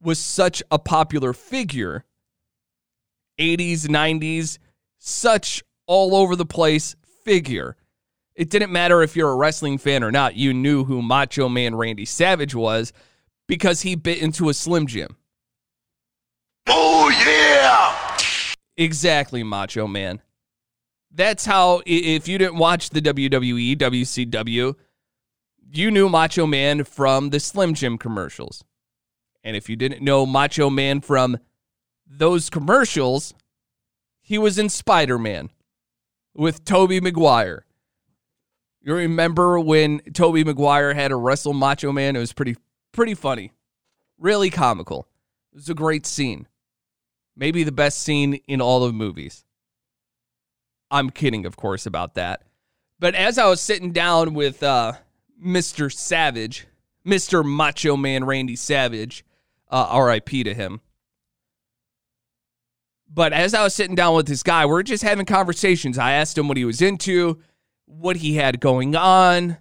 was 0.00 0.18
such 0.18 0.62
a 0.70 0.78
popular 0.78 1.32
figure. 1.32 2.04
80s, 3.38 3.86
90s, 3.86 4.58
such 4.98 5.62
all 5.86 6.14
over 6.14 6.36
the 6.36 6.46
place 6.46 6.94
figure. 7.24 7.76
It 8.34 8.50
didn't 8.50 8.72
matter 8.72 9.02
if 9.02 9.14
you're 9.14 9.30
a 9.30 9.36
wrestling 9.36 9.78
fan 9.78 10.02
or 10.02 10.10
not, 10.10 10.36
you 10.36 10.54
knew 10.54 10.84
who 10.84 11.02
Macho 11.02 11.48
Man 11.48 11.74
Randy 11.74 12.04
Savage 12.04 12.54
was 12.54 12.92
because 13.46 13.82
he 13.82 13.94
bit 13.94 14.22
into 14.22 14.48
a 14.48 14.54
Slim 14.54 14.86
Jim. 14.86 15.16
Oh, 16.66 17.10
yeah! 17.26 18.16
Exactly, 18.76 19.42
Macho 19.42 19.86
Man. 19.86 20.22
That's 21.10 21.44
how, 21.44 21.82
if 21.84 22.26
you 22.26 22.38
didn't 22.38 22.56
watch 22.56 22.90
the 22.90 23.02
WWE, 23.02 23.76
WCW, 23.76 24.74
you 25.70 25.90
knew 25.90 26.08
Macho 26.08 26.46
Man 26.46 26.84
from 26.84 27.30
the 27.30 27.40
Slim 27.40 27.74
Jim 27.74 27.98
commercials. 27.98 28.64
And 29.44 29.56
if 29.56 29.68
you 29.68 29.76
didn't 29.76 30.02
know 30.02 30.24
Macho 30.24 30.70
Man 30.70 31.00
from 31.00 31.38
those 32.06 32.48
commercials, 32.48 33.34
he 34.20 34.38
was 34.38 34.58
in 34.58 34.68
Spider 34.68 35.18
Man 35.18 35.50
with 36.34 36.64
Tobey 36.64 37.00
Maguire. 37.00 37.66
You 38.82 38.94
remember 38.94 39.60
when 39.60 40.00
Tobey 40.12 40.42
Maguire 40.42 40.92
had 40.92 41.08
to 41.08 41.16
wrestle 41.16 41.52
Macho 41.52 41.92
Man? 41.92 42.16
It 42.16 42.18
was 42.18 42.32
pretty 42.32 42.56
pretty 42.90 43.14
funny. 43.14 43.52
Really 44.18 44.50
comical. 44.50 45.06
It 45.52 45.56
was 45.56 45.68
a 45.68 45.74
great 45.74 46.04
scene. 46.04 46.48
Maybe 47.36 47.62
the 47.62 47.72
best 47.72 48.02
scene 48.02 48.34
in 48.48 48.60
all 48.60 48.84
of 48.84 48.94
movies. 48.94 49.44
I'm 50.90 51.10
kidding, 51.10 51.46
of 51.46 51.56
course, 51.56 51.86
about 51.86 52.14
that. 52.14 52.42
But 52.98 53.14
as 53.14 53.38
I 53.38 53.46
was 53.46 53.60
sitting 53.60 53.92
down 53.92 54.34
with 54.34 54.62
uh, 54.62 54.94
Mr. 55.42 55.92
Savage, 55.92 56.66
Mr. 57.06 57.44
Macho 57.44 57.96
Man 57.96 58.24
Randy 58.24 58.56
Savage, 58.56 59.24
uh, 59.70 60.00
RIP 60.04 60.44
to 60.44 60.54
him. 60.54 60.80
But 63.08 63.32
as 63.32 63.54
I 63.54 63.62
was 63.62 63.74
sitting 63.74 63.94
down 63.94 64.14
with 64.14 64.26
this 64.26 64.42
guy, 64.42 64.66
we 64.66 64.72
are 64.72 64.82
just 64.82 65.02
having 65.02 65.26
conversations. 65.26 65.98
I 65.98 66.12
asked 66.12 66.36
him 66.36 66.48
what 66.48 66.56
he 66.56 66.64
was 66.64 66.82
into, 66.82 67.38
what 67.98 68.16
he 68.16 68.36
had 68.36 68.60
going 68.60 68.96
on, 68.96 69.58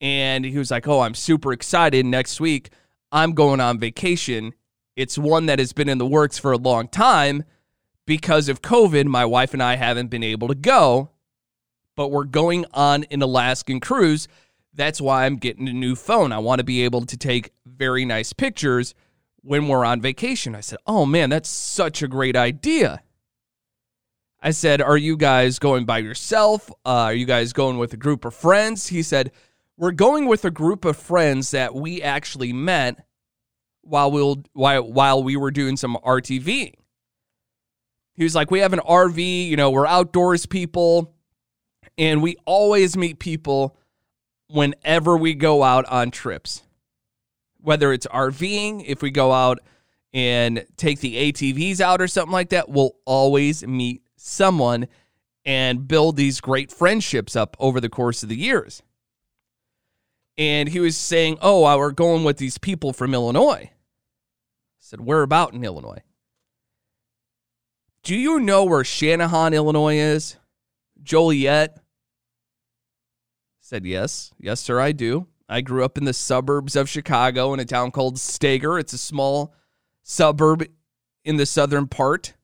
and 0.00 0.44
he 0.44 0.58
was 0.58 0.70
like, 0.70 0.86
Oh, 0.86 1.00
I'm 1.00 1.14
super 1.14 1.52
excited. 1.52 2.06
Next 2.06 2.40
week, 2.40 2.70
I'm 3.12 3.32
going 3.32 3.60
on 3.60 3.78
vacation. 3.78 4.54
It's 4.96 5.18
one 5.18 5.46
that 5.46 5.58
has 5.58 5.72
been 5.72 5.88
in 5.88 5.98
the 5.98 6.06
works 6.06 6.38
for 6.38 6.52
a 6.52 6.56
long 6.56 6.88
time. 6.88 7.44
Because 8.06 8.50
of 8.50 8.60
COVID, 8.60 9.06
my 9.06 9.24
wife 9.24 9.54
and 9.54 9.62
I 9.62 9.76
haven't 9.76 10.08
been 10.08 10.22
able 10.22 10.48
to 10.48 10.54
go, 10.54 11.10
but 11.96 12.08
we're 12.08 12.24
going 12.24 12.66
on 12.74 13.04
an 13.04 13.22
Alaskan 13.22 13.80
cruise. 13.80 14.28
That's 14.74 15.00
why 15.00 15.24
I'm 15.24 15.36
getting 15.36 15.68
a 15.68 15.72
new 15.72 15.94
phone. 15.94 16.30
I 16.30 16.38
want 16.38 16.58
to 16.58 16.64
be 16.64 16.82
able 16.82 17.06
to 17.06 17.16
take 17.16 17.52
very 17.64 18.04
nice 18.04 18.34
pictures 18.34 18.94
when 19.40 19.68
we're 19.68 19.86
on 19.86 20.02
vacation. 20.02 20.54
I 20.54 20.60
said, 20.60 20.78
Oh 20.86 21.06
man, 21.06 21.30
that's 21.30 21.48
such 21.48 22.02
a 22.02 22.08
great 22.08 22.36
idea. 22.36 23.02
I 24.44 24.50
said, 24.50 24.82
Are 24.82 24.98
you 24.98 25.16
guys 25.16 25.58
going 25.58 25.86
by 25.86 25.98
yourself? 25.98 26.70
Uh, 26.84 27.08
are 27.08 27.14
you 27.14 27.24
guys 27.24 27.54
going 27.54 27.78
with 27.78 27.94
a 27.94 27.96
group 27.96 28.26
of 28.26 28.34
friends? 28.34 28.86
He 28.86 29.02
said, 29.02 29.32
We're 29.78 29.90
going 29.90 30.26
with 30.26 30.44
a 30.44 30.50
group 30.50 30.84
of 30.84 30.98
friends 30.98 31.52
that 31.52 31.74
we 31.74 32.02
actually 32.02 32.52
met 32.52 33.06
while, 33.80 34.12
we'll, 34.12 34.44
while, 34.52 34.82
while 34.82 35.24
we 35.24 35.36
were 35.36 35.50
doing 35.50 35.78
some 35.78 35.96
RTV. 36.04 36.74
He 38.16 38.22
was 38.22 38.34
like, 38.34 38.50
We 38.50 38.58
have 38.58 38.74
an 38.74 38.80
RV, 38.80 39.48
you 39.48 39.56
know, 39.56 39.70
we're 39.70 39.86
outdoors 39.86 40.44
people, 40.44 41.14
and 41.96 42.22
we 42.22 42.36
always 42.44 42.98
meet 42.98 43.18
people 43.18 43.78
whenever 44.50 45.16
we 45.16 45.32
go 45.32 45.62
out 45.62 45.86
on 45.86 46.10
trips. 46.10 46.62
Whether 47.62 47.94
it's 47.94 48.06
RVing, 48.08 48.84
if 48.86 49.00
we 49.00 49.10
go 49.10 49.32
out 49.32 49.60
and 50.12 50.66
take 50.76 51.00
the 51.00 51.32
ATVs 51.32 51.80
out 51.80 52.02
or 52.02 52.08
something 52.08 52.30
like 52.32 52.50
that, 52.50 52.68
we'll 52.68 52.92
always 53.06 53.66
meet 53.66 54.03
someone 54.24 54.88
and 55.44 55.86
build 55.86 56.16
these 56.16 56.40
great 56.40 56.72
friendships 56.72 57.36
up 57.36 57.56
over 57.60 57.80
the 57.80 57.88
course 57.88 58.22
of 58.22 58.28
the 58.28 58.36
years. 58.36 58.82
And 60.38 60.68
he 60.68 60.80
was 60.80 60.96
saying, 60.96 61.38
Oh, 61.42 61.62
we're 61.76 61.92
going 61.92 62.24
with 62.24 62.38
these 62.38 62.58
people 62.58 62.92
from 62.92 63.14
Illinois. 63.14 63.70
I 63.70 63.70
said, 64.78 65.00
Where 65.00 65.22
about 65.22 65.52
in 65.52 65.62
Illinois? 65.62 66.02
Do 68.02 68.16
you 68.16 68.40
know 68.40 68.64
where 68.64 68.82
Channahon, 68.82 69.54
Illinois 69.54 69.96
is? 69.96 70.36
Joliet? 71.02 71.78
Said 73.60 73.86
yes. 73.86 74.32
Yes, 74.38 74.60
sir, 74.60 74.80
I 74.80 74.92
do. 74.92 75.26
I 75.48 75.60
grew 75.60 75.84
up 75.84 75.98
in 75.98 76.04
the 76.04 76.12
suburbs 76.12 76.76
of 76.76 76.88
Chicago 76.88 77.52
in 77.52 77.60
a 77.60 77.64
town 77.64 77.90
called 77.90 78.18
Steger. 78.18 78.78
It's 78.78 78.92
a 78.92 78.98
small 78.98 79.54
suburb 80.02 80.66
in 81.24 81.36
the 81.36 81.46
southern 81.46 81.86
part. 81.86 82.34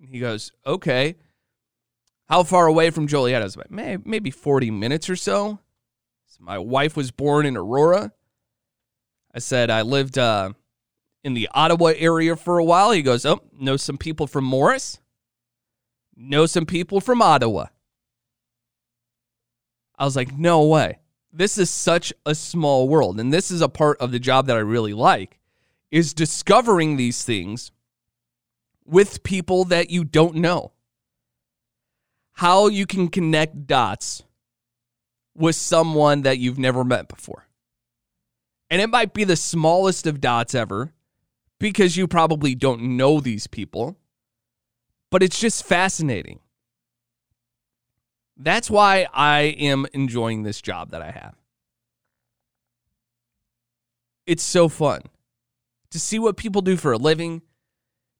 And 0.00 0.08
he 0.08 0.18
goes, 0.18 0.52
Okay. 0.66 1.16
How 2.28 2.42
far 2.42 2.66
away 2.66 2.90
from 2.90 3.06
Joliet? 3.06 3.40
I 3.40 3.44
was 3.44 3.56
like, 3.56 3.70
maybe 3.70 4.30
40 4.30 4.70
minutes 4.70 5.08
or 5.08 5.16
so. 5.16 5.60
so 6.26 6.36
my 6.44 6.58
wife 6.58 6.94
was 6.94 7.10
born 7.10 7.46
in 7.46 7.56
Aurora. 7.56 8.12
I 9.34 9.38
said, 9.38 9.70
I 9.70 9.80
lived 9.80 10.18
uh, 10.18 10.52
in 11.24 11.32
the 11.32 11.48
Ottawa 11.54 11.92
area 11.96 12.36
for 12.36 12.58
a 12.58 12.64
while. 12.64 12.90
He 12.90 13.00
goes, 13.02 13.24
Oh, 13.24 13.40
know 13.58 13.76
some 13.76 13.96
people 13.96 14.26
from 14.26 14.44
Morris? 14.44 14.98
Know 16.16 16.44
some 16.44 16.66
people 16.66 17.00
from 17.00 17.22
Ottawa. 17.22 17.66
I 19.98 20.04
was 20.04 20.16
like, 20.16 20.36
No 20.36 20.66
way. 20.66 20.98
This 21.32 21.56
is 21.56 21.70
such 21.70 22.12
a 22.26 22.34
small 22.34 22.88
world. 22.88 23.20
And 23.20 23.32
this 23.32 23.50
is 23.50 23.62
a 23.62 23.68
part 23.68 23.98
of 24.00 24.12
the 24.12 24.18
job 24.18 24.46
that 24.46 24.56
I 24.56 24.60
really 24.60 24.94
like 24.94 25.38
is 25.90 26.12
discovering 26.12 26.96
these 26.96 27.24
things 27.24 27.70
with 28.88 29.22
people 29.22 29.64
that 29.66 29.90
you 29.90 30.02
don't 30.02 30.36
know. 30.36 30.72
How 32.32 32.68
you 32.68 32.86
can 32.86 33.08
connect 33.08 33.66
dots 33.66 34.22
with 35.36 35.54
someone 35.54 36.22
that 36.22 36.38
you've 36.38 36.58
never 36.58 36.82
met 36.82 37.08
before. 37.08 37.46
And 38.70 38.80
it 38.80 38.88
might 38.88 39.12
be 39.12 39.24
the 39.24 39.36
smallest 39.36 40.06
of 40.06 40.20
dots 40.20 40.54
ever, 40.54 40.94
because 41.60 41.96
you 41.96 42.08
probably 42.08 42.54
don't 42.54 42.96
know 42.96 43.20
these 43.20 43.46
people. 43.46 43.98
but 45.10 45.22
it's 45.22 45.40
just 45.40 45.64
fascinating. 45.64 46.40
That's 48.36 48.70
why 48.70 49.06
I 49.12 49.40
am 49.58 49.86
enjoying 49.92 50.42
this 50.42 50.60
job 50.60 50.90
that 50.90 51.02
I 51.02 51.10
have. 51.10 51.34
It's 54.26 54.42
so 54.42 54.68
fun 54.68 55.02
to 55.90 55.98
see 55.98 56.18
what 56.18 56.36
people 56.36 56.62
do 56.62 56.76
for 56.76 56.92
a 56.92 56.98
living, 56.98 57.42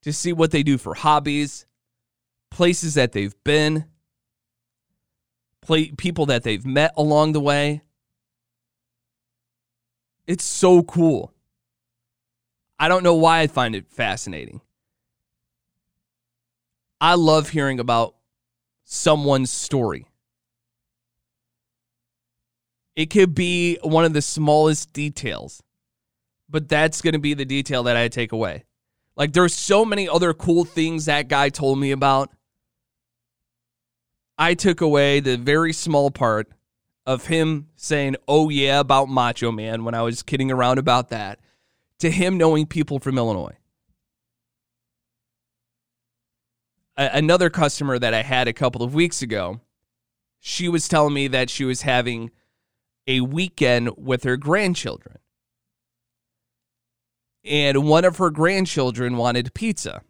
to 0.03 0.13
see 0.13 0.33
what 0.33 0.51
they 0.51 0.63
do 0.63 0.77
for 0.77 0.93
hobbies, 0.93 1.65
places 2.49 2.93
that 2.95 3.11
they've 3.11 3.35
been, 3.43 3.85
play, 5.61 5.91
people 5.91 6.25
that 6.27 6.43
they've 6.43 6.65
met 6.65 6.93
along 6.97 7.33
the 7.33 7.39
way. 7.39 7.81
It's 10.27 10.43
so 10.43 10.83
cool. 10.83 11.33
I 12.77 12.87
don't 12.87 13.03
know 13.03 13.15
why 13.15 13.41
I 13.41 13.47
find 13.47 13.75
it 13.75 13.87
fascinating. 13.89 14.61
I 17.01 17.15
love 17.15 17.49
hearing 17.49 17.79
about 17.79 18.15
someone's 18.83 19.51
story. 19.51 20.05
It 22.95 23.07
could 23.07 23.33
be 23.33 23.77
one 23.81 24.03
of 24.05 24.13
the 24.13 24.21
smallest 24.21 24.91
details, 24.91 25.63
but 26.49 26.67
that's 26.67 27.01
going 27.01 27.13
to 27.13 27.19
be 27.19 27.33
the 27.33 27.45
detail 27.45 27.83
that 27.83 27.95
I 27.95 28.09
take 28.09 28.31
away. 28.31 28.65
Like, 29.19 29.33
there's 29.33 29.53
so 29.53 29.83
many 29.83 30.07
other 30.07 30.33
cool 30.33 30.63
things 30.63 31.05
that 31.05 31.27
guy 31.27 31.49
told 31.49 31.77
me 31.77 31.91
about. 31.91 32.31
I 34.37 34.53
took 34.53 34.79
away 34.79 35.19
the 35.19 35.35
very 35.35 35.73
small 35.73 36.09
part 36.09 36.49
of 37.05 37.25
him 37.27 37.67
saying, 37.75 38.15
oh, 38.29 38.47
yeah, 38.47 38.79
about 38.79 39.09
Macho 39.09 39.51
Man 39.51 39.83
when 39.83 39.93
I 39.93 40.03
was 40.03 40.23
kidding 40.23 40.49
around 40.49 40.79
about 40.79 41.09
that, 41.09 41.39
to 41.99 42.09
him 42.09 42.37
knowing 42.37 42.65
people 42.65 42.97
from 42.99 43.17
Illinois. 43.17 43.57
A- 46.95 47.09
another 47.13 47.49
customer 47.49 47.99
that 47.99 48.13
I 48.13 48.21
had 48.21 48.47
a 48.47 48.53
couple 48.53 48.83
of 48.83 48.93
weeks 48.93 49.21
ago, 49.21 49.59
she 50.39 50.69
was 50.69 50.87
telling 50.87 51.13
me 51.13 51.27
that 51.27 51.49
she 51.49 51.65
was 51.65 51.81
having 51.81 52.31
a 53.05 53.19
weekend 53.19 53.89
with 53.97 54.23
her 54.23 54.37
grandchildren. 54.37 55.17
And 57.49 57.83
one 57.85 58.05
of 58.05 58.17
her 58.17 58.29
grandchildren 58.29 59.17
wanted 59.17 59.55
pizza. 59.55 60.03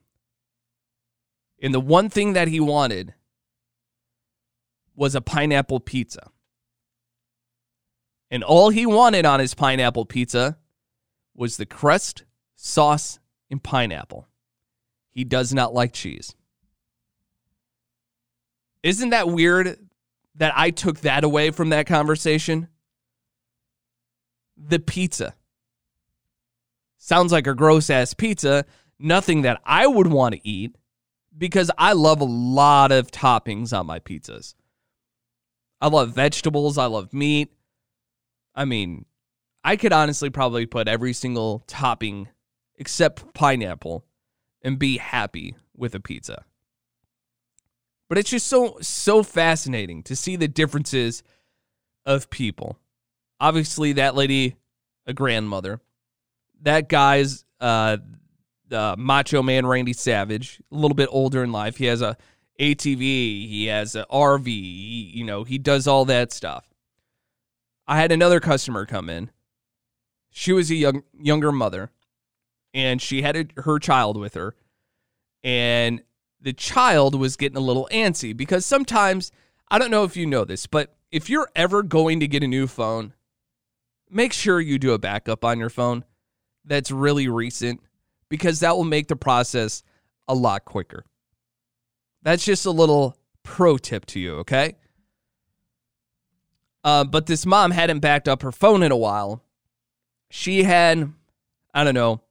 And 1.61 1.73
the 1.73 1.79
one 1.79 2.09
thing 2.09 2.33
that 2.33 2.49
he 2.49 2.59
wanted 2.59 3.13
was 4.93 5.15
a 5.15 5.21
pineapple 5.21 5.79
pizza. 5.79 6.31
And 8.29 8.43
all 8.43 8.69
he 8.69 8.85
wanted 8.85 9.25
on 9.25 9.39
his 9.39 9.53
pineapple 9.53 10.05
pizza 10.05 10.57
was 11.33 11.55
the 11.55 11.65
crust, 11.65 12.25
sauce, 12.55 13.19
and 13.49 13.63
pineapple. 13.63 14.27
He 15.09 15.23
does 15.23 15.53
not 15.53 15.73
like 15.73 15.93
cheese. 15.93 16.35
Isn't 18.83 19.11
that 19.11 19.29
weird 19.29 19.79
that 20.35 20.53
I 20.55 20.71
took 20.71 20.99
that 20.99 21.23
away 21.23 21.51
from 21.51 21.69
that 21.69 21.87
conversation? 21.87 22.67
The 24.57 24.79
pizza. 24.79 25.35
Sounds 26.99 27.31
like 27.31 27.47
a 27.47 27.55
gross 27.55 27.89
ass 27.89 28.13
pizza, 28.13 28.65
nothing 28.99 29.43
that 29.43 29.61
I 29.65 29.87
would 29.87 30.07
want 30.07 30.35
to 30.35 30.47
eat 30.47 30.75
because 31.35 31.71
I 31.77 31.93
love 31.93 32.19
a 32.19 32.25
lot 32.25 32.91
of 32.91 33.09
toppings 33.09 33.75
on 33.77 33.87
my 33.87 33.99
pizzas. 33.99 34.53
I 35.79 35.87
love 35.87 36.13
vegetables, 36.13 36.77
I 36.77 36.85
love 36.85 37.13
meat. 37.13 37.53
I 38.53 38.65
mean, 38.65 39.05
I 39.63 39.77
could 39.77 39.93
honestly 39.93 40.29
probably 40.29 40.65
put 40.65 40.89
every 40.89 41.13
single 41.13 41.63
topping 41.67 42.27
except 42.75 43.33
pineapple 43.33 44.05
and 44.61 44.77
be 44.77 44.97
happy 44.97 45.55
with 45.75 45.95
a 45.95 46.01
pizza. 46.01 46.43
But 48.09 48.17
it's 48.17 48.29
just 48.29 48.47
so 48.47 48.77
so 48.81 49.23
fascinating 49.23 50.03
to 50.03 50.15
see 50.15 50.35
the 50.35 50.47
differences 50.49 51.23
of 52.05 52.29
people. 52.29 52.77
Obviously, 53.39 53.93
that 53.93 54.15
lady, 54.15 54.57
a 55.05 55.13
grandmother. 55.13 55.79
That 56.61 56.89
guy's 56.89 57.45
uh, 57.59 57.97
uh, 58.71 58.95
Macho 58.97 59.41
Man 59.41 59.65
Randy 59.65 59.93
Savage, 59.93 60.61
a 60.71 60.75
little 60.75 60.95
bit 60.95 61.09
older 61.11 61.43
in 61.43 61.51
life. 61.51 61.77
He 61.77 61.85
has 61.85 62.01
a 62.01 62.17
ATV, 62.59 62.99
he 62.99 63.65
has 63.67 63.95
an 63.95 64.05
RV, 64.11 64.45
he, 64.45 65.11
you 65.13 65.23
know, 65.23 65.43
he 65.43 65.57
does 65.57 65.87
all 65.87 66.05
that 66.05 66.31
stuff. 66.31 66.73
I 67.87 67.97
had 67.97 68.11
another 68.11 68.39
customer 68.39 68.85
come 68.85 69.09
in. 69.09 69.31
She 70.29 70.51
was 70.53 70.69
a 70.69 70.75
young 70.75 71.03
younger 71.19 71.51
mother, 71.51 71.91
and 72.73 73.01
she 73.01 73.21
had 73.21 73.35
a, 73.35 73.61
her 73.61 73.79
child 73.79 74.17
with 74.17 74.35
her, 74.35 74.55
and 75.43 76.03
the 76.39 76.53
child 76.53 77.15
was 77.15 77.35
getting 77.35 77.57
a 77.57 77.61
little 77.61 77.87
antsy 77.91 78.35
because 78.35 78.65
sometimes 78.65 79.31
I 79.71 79.79
don't 79.79 79.91
know 79.91 80.03
if 80.03 80.15
you 80.15 80.25
know 80.25 80.45
this, 80.45 80.67
but 80.67 80.95
if 81.11 81.29
you're 81.29 81.49
ever 81.55 81.81
going 81.81 82.19
to 82.19 82.27
get 82.27 82.43
a 82.43 82.47
new 82.47 82.67
phone, 82.67 83.13
make 84.09 84.33
sure 84.33 84.59
you 84.59 84.77
do 84.77 84.93
a 84.93 84.99
backup 84.99 85.43
on 85.43 85.59
your 85.59 85.69
phone 85.69 86.03
that's 86.65 86.91
really 86.91 87.27
recent 87.27 87.81
because 88.29 88.59
that 88.59 88.75
will 88.75 88.83
make 88.83 89.07
the 89.07 89.15
process 89.15 89.83
a 90.27 90.33
lot 90.33 90.65
quicker. 90.65 91.05
That's 92.21 92.45
just 92.45 92.65
a 92.65 92.71
little 92.71 93.17
pro 93.43 93.77
tip 93.77 94.05
to 94.07 94.19
you, 94.19 94.35
okay? 94.37 94.75
Uh, 96.83 97.03
but 97.03 97.25
this 97.25 97.45
mom 97.45 97.71
hadn't 97.71 97.99
backed 97.99 98.27
up 98.27 98.41
her 98.41 98.51
phone 98.51 98.83
in 98.83 98.91
a 98.91 98.97
while. 98.97 99.43
She 100.29 100.63
had, 100.63 101.11
I 101.73 101.83
don't 101.83 101.95
know, 101.95 102.21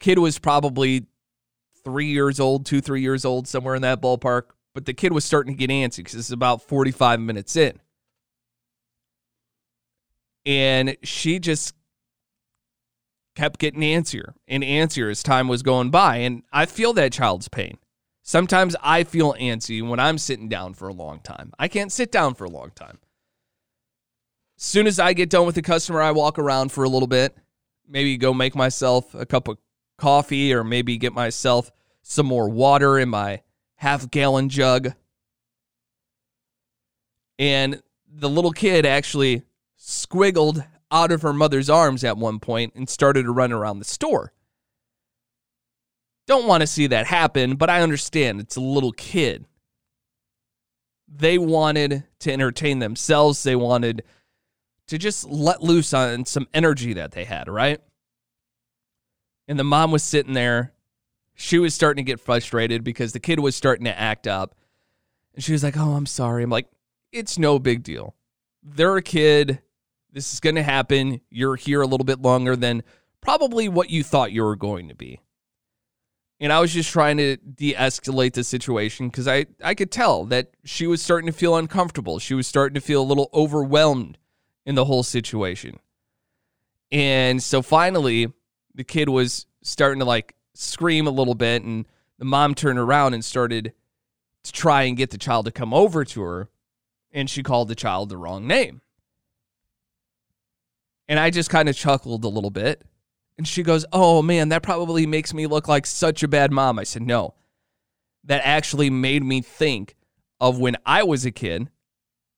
kid 0.00 0.18
was 0.18 0.38
probably 0.38 1.06
three 1.84 2.06
years 2.06 2.40
old, 2.40 2.66
two, 2.66 2.80
three 2.80 3.02
years 3.02 3.24
old, 3.24 3.46
somewhere 3.46 3.74
in 3.74 3.82
that 3.82 4.00
ballpark. 4.00 4.44
But 4.74 4.86
the 4.86 4.94
kid 4.94 5.12
was 5.12 5.24
starting 5.24 5.54
to 5.54 5.58
get 5.58 5.70
antsy 5.70 5.98
because 5.98 6.14
it's 6.14 6.30
about 6.30 6.62
45 6.62 7.20
minutes 7.20 7.56
in. 7.56 7.78
And 10.46 10.96
she 11.02 11.38
just 11.38 11.74
kept 13.34 13.60
getting 13.60 13.80
antsier 13.80 14.34
and 14.48 14.62
antsier 14.62 15.10
as 15.10 15.22
time 15.22 15.48
was 15.48 15.62
going 15.62 15.90
by. 15.90 16.16
And 16.16 16.42
I 16.52 16.66
feel 16.66 16.92
that 16.94 17.12
child's 17.12 17.48
pain. 17.48 17.78
Sometimes 18.22 18.76
I 18.82 19.04
feel 19.04 19.34
antsy 19.34 19.86
when 19.86 19.98
I'm 19.98 20.18
sitting 20.18 20.48
down 20.48 20.74
for 20.74 20.88
a 20.88 20.92
long 20.92 21.20
time. 21.20 21.52
I 21.58 21.68
can't 21.68 21.92
sit 21.92 22.12
down 22.12 22.34
for 22.34 22.44
a 22.44 22.50
long 22.50 22.70
time. 22.74 22.98
As 24.56 24.64
soon 24.64 24.86
as 24.86 25.00
I 25.00 25.14
get 25.14 25.30
done 25.30 25.46
with 25.46 25.54
the 25.54 25.62
customer, 25.62 26.02
I 26.02 26.10
walk 26.10 26.38
around 26.38 26.70
for 26.70 26.84
a 26.84 26.88
little 26.88 27.08
bit, 27.08 27.36
maybe 27.88 28.16
go 28.16 28.34
make 28.34 28.54
myself 28.54 29.14
a 29.14 29.24
cup 29.24 29.48
of 29.48 29.58
coffee 29.96 30.52
or 30.52 30.62
maybe 30.62 30.98
get 30.98 31.12
myself 31.12 31.70
some 32.02 32.26
more 32.26 32.48
water 32.48 32.98
in 32.98 33.08
my 33.08 33.42
half 33.76 34.10
gallon 34.10 34.48
jug. 34.48 34.92
And 37.38 37.82
the 38.06 38.28
little 38.28 38.52
kid 38.52 38.84
actually 38.84 39.44
squiggled 39.78 40.66
out 40.90 41.12
of 41.12 41.22
her 41.22 41.32
mother's 41.32 41.70
arms 41.70 42.04
at 42.04 42.16
one 42.16 42.38
point 42.40 42.74
and 42.74 42.88
started 42.88 43.24
to 43.24 43.32
run 43.32 43.52
around 43.52 43.78
the 43.78 43.84
store. 43.84 44.32
Don't 46.26 46.46
want 46.46 46.60
to 46.60 46.66
see 46.66 46.86
that 46.88 47.06
happen, 47.06 47.56
but 47.56 47.70
I 47.70 47.82
understand 47.82 48.40
it's 48.40 48.56
a 48.56 48.60
little 48.60 48.92
kid. 48.92 49.46
They 51.08 51.38
wanted 51.38 52.04
to 52.20 52.32
entertain 52.32 52.78
themselves, 52.78 53.42
they 53.42 53.56
wanted 53.56 54.04
to 54.86 54.98
just 54.98 55.28
let 55.28 55.62
loose 55.62 55.94
on 55.94 56.24
some 56.24 56.48
energy 56.52 56.94
that 56.94 57.12
they 57.12 57.24
had, 57.24 57.48
right? 57.48 57.80
And 59.48 59.58
the 59.58 59.64
mom 59.64 59.90
was 59.90 60.02
sitting 60.02 60.34
there. 60.34 60.72
She 61.34 61.58
was 61.58 61.74
starting 61.74 62.04
to 62.04 62.08
get 62.08 62.20
frustrated 62.20 62.84
because 62.84 63.12
the 63.12 63.20
kid 63.20 63.40
was 63.40 63.56
starting 63.56 63.84
to 63.86 63.98
act 63.98 64.26
up. 64.26 64.54
And 65.34 65.42
she 65.42 65.52
was 65.52 65.62
like, 65.62 65.76
Oh, 65.76 65.94
I'm 65.94 66.06
sorry. 66.06 66.42
I'm 66.42 66.50
like, 66.50 66.68
It's 67.12 67.38
no 67.38 67.58
big 67.58 67.82
deal. 67.82 68.14
They're 68.62 68.96
a 68.96 69.02
kid. 69.02 69.60
This 70.12 70.32
is 70.32 70.40
going 70.40 70.56
to 70.56 70.62
happen. 70.62 71.20
You're 71.30 71.56
here 71.56 71.82
a 71.82 71.86
little 71.86 72.04
bit 72.04 72.20
longer 72.20 72.56
than 72.56 72.82
probably 73.20 73.68
what 73.68 73.90
you 73.90 74.02
thought 74.02 74.32
you 74.32 74.42
were 74.42 74.56
going 74.56 74.88
to 74.88 74.94
be. 74.94 75.20
And 76.40 76.52
I 76.52 76.60
was 76.60 76.72
just 76.72 76.90
trying 76.90 77.18
to 77.18 77.36
de 77.36 77.74
escalate 77.74 78.32
the 78.32 78.42
situation 78.42 79.08
because 79.08 79.28
I, 79.28 79.46
I 79.62 79.74
could 79.74 79.90
tell 79.90 80.24
that 80.26 80.50
she 80.64 80.86
was 80.86 81.02
starting 81.02 81.26
to 81.26 81.36
feel 81.36 81.54
uncomfortable. 81.54 82.18
She 82.18 82.34
was 82.34 82.46
starting 82.46 82.74
to 82.74 82.80
feel 82.80 83.02
a 83.02 83.04
little 83.04 83.28
overwhelmed 83.34 84.16
in 84.64 84.74
the 84.74 84.86
whole 84.86 85.02
situation. 85.02 85.78
And 86.90 87.42
so 87.42 87.60
finally, 87.60 88.32
the 88.74 88.84
kid 88.84 89.10
was 89.10 89.46
starting 89.62 90.00
to 90.00 90.06
like 90.06 90.34
scream 90.54 91.06
a 91.06 91.10
little 91.10 91.34
bit 91.34 91.62
and 91.62 91.86
the 92.18 92.24
mom 92.24 92.54
turned 92.54 92.78
around 92.78 93.14
and 93.14 93.24
started 93.24 93.74
to 94.44 94.52
try 94.52 94.84
and 94.84 94.96
get 94.96 95.10
the 95.10 95.18
child 95.18 95.44
to 95.44 95.52
come 95.52 95.74
over 95.74 96.04
to 96.04 96.22
her 96.22 96.48
and 97.12 97.28
she 97.28 97.42
called 97.42 97.68
the 97.68 97.74
child 97.74 98.08
the 98.08 98.16
wrong 98.16 98.46
name. 98.46 98.80
And 101.10 101.18
I 101.18 101.28
just 101.28 101.50
kind 101.50 101.68
of 101.68 101.76
chuckled 101.76 102.24
a 102.24 102.28
little 102.28 102.50
bit. 102.50 102.82
And 103.36 103.46
she 103.46 103.62
goes, 103.62 103.84
Oh 103.92 104.22
man, 104.22 104.48
that 104.48 104.62
probably 104.62 105.06
makes 105.06 105.34
me 105.34 105.46
look 105.46 105.68
like 105.68 105.84
such 105.84 106.22
a 106.22 106.28
bad 106.28 106.50
mom. 106.50 106.78
I 106.78 106.84
said, 106.84 107.02
No. 107.02 107.34
That 108.24 108.40
actually 108.44 108.88
made 108.88 109.22
me 109.22 109.42
think 109.42 109.96
of 110.40 110.58
when 110.58 110.76
I 110.86 111.02
was 111.02 111.26
a 111.26 111.30
kid 111.30 111.68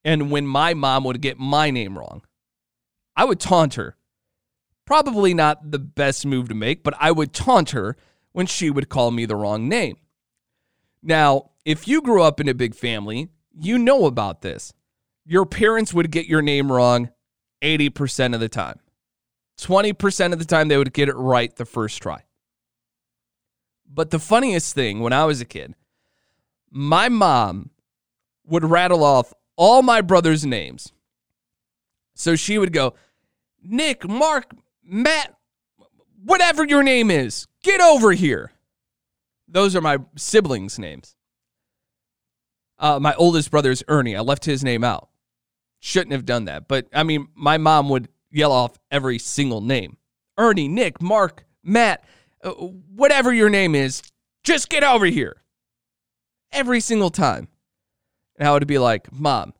and 0.04 0.30
when 0.30 0.46
my 0.46 0.74
mom 0.74 1.04
would 1.04 1.20
get 1.20 1.38
my 1.38 1.70
name 1.70 1.96
wrong. 1.96 2.22
I 3.14 3.24
would 3.24 3.38
taunt 3.38 3.74
her 3.74 3.96
Probably 4.84 5.32
not 5.32 5.70
the 5.70 5.78
best 5.78 6.26
move 6.26 6.48
to 6.48 6.54
make, 6.54 6.82
but 6.82 6.94
I 6.98 7.12
would 7.12 7.32
taunt 7.32 7.70
her 7.70 7.96
when 8.32 8.46
she 8.46 8.70
would 8.70 8.88
call 8.88 9.10
me 9.10 9.26
the 9.26 9.36
wrong 9.36 9.68
name. 9.68 9.96
Now, 11.02 11.50
if 11.64 11.86
you 11.86 12.02
grew 12.02 12.22
up 12.22 12.40
in 12.40 12.48
a 12.48 12.54
big 12.54 12.74
family, 12.74 13.28
you 13.54 13.78
know 13.78 14.06
about 14.06 14.42
this. 14.42 14.72
Your 15.24 15.46
parents 15.46 15.94
would 15.94 16.10
get 16.10 16.26
your 16.26 16.42
name 16.42 16.70
wrong 16.70 17.10
80% 17.62 18.34
of 18.34 18.40
the 18.40 18.48
time. 18.48 18.80
20% 19.58 20.32
of 20.32 20.38
the 20.38 20.44
time, 20.44 20.68
they 20.68 20.76
would 20.76 20.92
get 20.92 21.08
it 21.08 21.14
right 21.14 21.54
the 21.54 21.64
first 21.64 22.02
try. 22.02 22.24
But 23.86 24.10
the 24.10 24.18
funniest 24.18 24.74
thing 24.74 25.00
when 25.00 25.12
I 25.12 25.24
was 25.24 25.40
a 25.40 25.44
kid, 25.44 25.74
my 26.70 27.08
mom 27.08 27.70
would 28.46 28.64
rattle 28.64 29.04
off 29.04 29.32
all 29.56 29.82
my 29.82 30.00
brothers' 30.00 30.46
names. 30.46 30.92
So 32.14 32.34
she 32.36 32.58
would 32.58 32.72
go, 32.72 32.94
Nick, 33.62 34.08
Mark, 34.08 34.52
Matt, 34.82 35.34
whatever 36.24 36.64
your 36.64 36.82
name 36.82 37.10
is, 37.10 37.46
get 37.62 37.80
over 37.80 38.12
here. 38.12 38.52
Those 39.46 39.76
are 39.76 39.80
my 39.80 39.98
siblings' 40.16 40.78
names. 40.78 41.14
Uh, 42.78 42.98
my 42.98 43.14
oldest 43.14 43.50
brother 43.50 43.70
is 43.70 43.84
Ernie. 43.86 44.16
I 44.16 44.20
left 44.20 44.44
his 44.44 44.64
name 44.64 44.82
out. 44.82 45.08
Shouldn't 45.84 46.12
have 46.12 46.24
done 46.24 46.44
that. 46.44 46.68
But 46.68 46.86
I 46.94 47.02
mean, 47.02 47.26
my 47.34 47.58
mom 47.58 47.88
would 47.88 48.08
yell 48.30 48.52
off 48.52 48.78
every 48.92 49.18
single 49.18 49.60
name 49.60 49.96
Ernie, 50.38 50.68
Nick, 50.68 51.02
Mark, 51.02 51.44
Matt, 51.64 52.04
uh, 52.44 52.52
whatever 52.52 53.32
your 53.32 53.50
name 53.50 53.74
is, 53.74 54.00
just 54.44 54.68
get 54.68 54.84
over 54.84 55.06
here. 55.06 55.42
Every 56.52 56.78
single 56.78 57.10
time. 57.10 57.48
And 58.38 58.46
I 58.46 58.52
would 58.52 58.64
be 58.68 58.78
like, 58.78 59.12
Mom, 59.12 59.54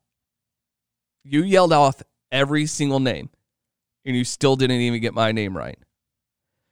you 1.24 1.42
yelled 1.42 1.72
off 1.72 2.00
every 2.30 2.66
single 2.66 3.00
name 3.00 3.28
and 4.04 4.16
you 4.16 4.22
still 4.24 4.54
didn't 4.54 4.80
even 4.80 5.00
get 5.00 5.14
my 5.14 5.32
name 5.32 5.56
right. 5.56 5.78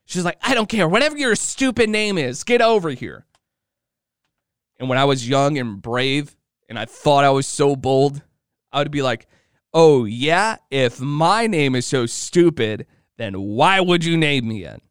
She's 0.07 0.25
like, 0.25 0.39
I 0.43 0.55
don't 0.55 0.69
care. 0.69 0.89
Whatever 0.89 1.19
your 1.19 1.35
stupid 1.35 1.91
name 1.91 2.19
is, 2.19 2.45
get 2.45 2.63
over 2.63 2.91
here. 2.91 3.27
And 4.79 4.89
when 4.89 4.97
I 4.99 5.07
was 5.07 5.29
young 5.29 5.59
and 5.59 5.83
brave 5.83 6.37
and 6.69 6.79
I 6.79 6.85
thought 6.85 7.25
I 7.25 7.31
was 7.31 7.49
so 7.49 7.75
bold, 7.75 8.23
I 8.73 8.79
would 8.79 8.93
be 8.93 9.03
like, 9.03 9.27
oh, 9.73 10.05
yeah, 10.05 10.57
if 10.71 11.01
my 11.01 11.47
name 11.47 11.75
is 11.75 11.87
so 11.87 12.07
stupid, 12.07 12.87
then 13.19 13.35
why 13.35 13.81
would 13.81 14.05
you 14.05 14.17
name 14.17 14.49
me 14.49 14.65
it? 14.65 14.83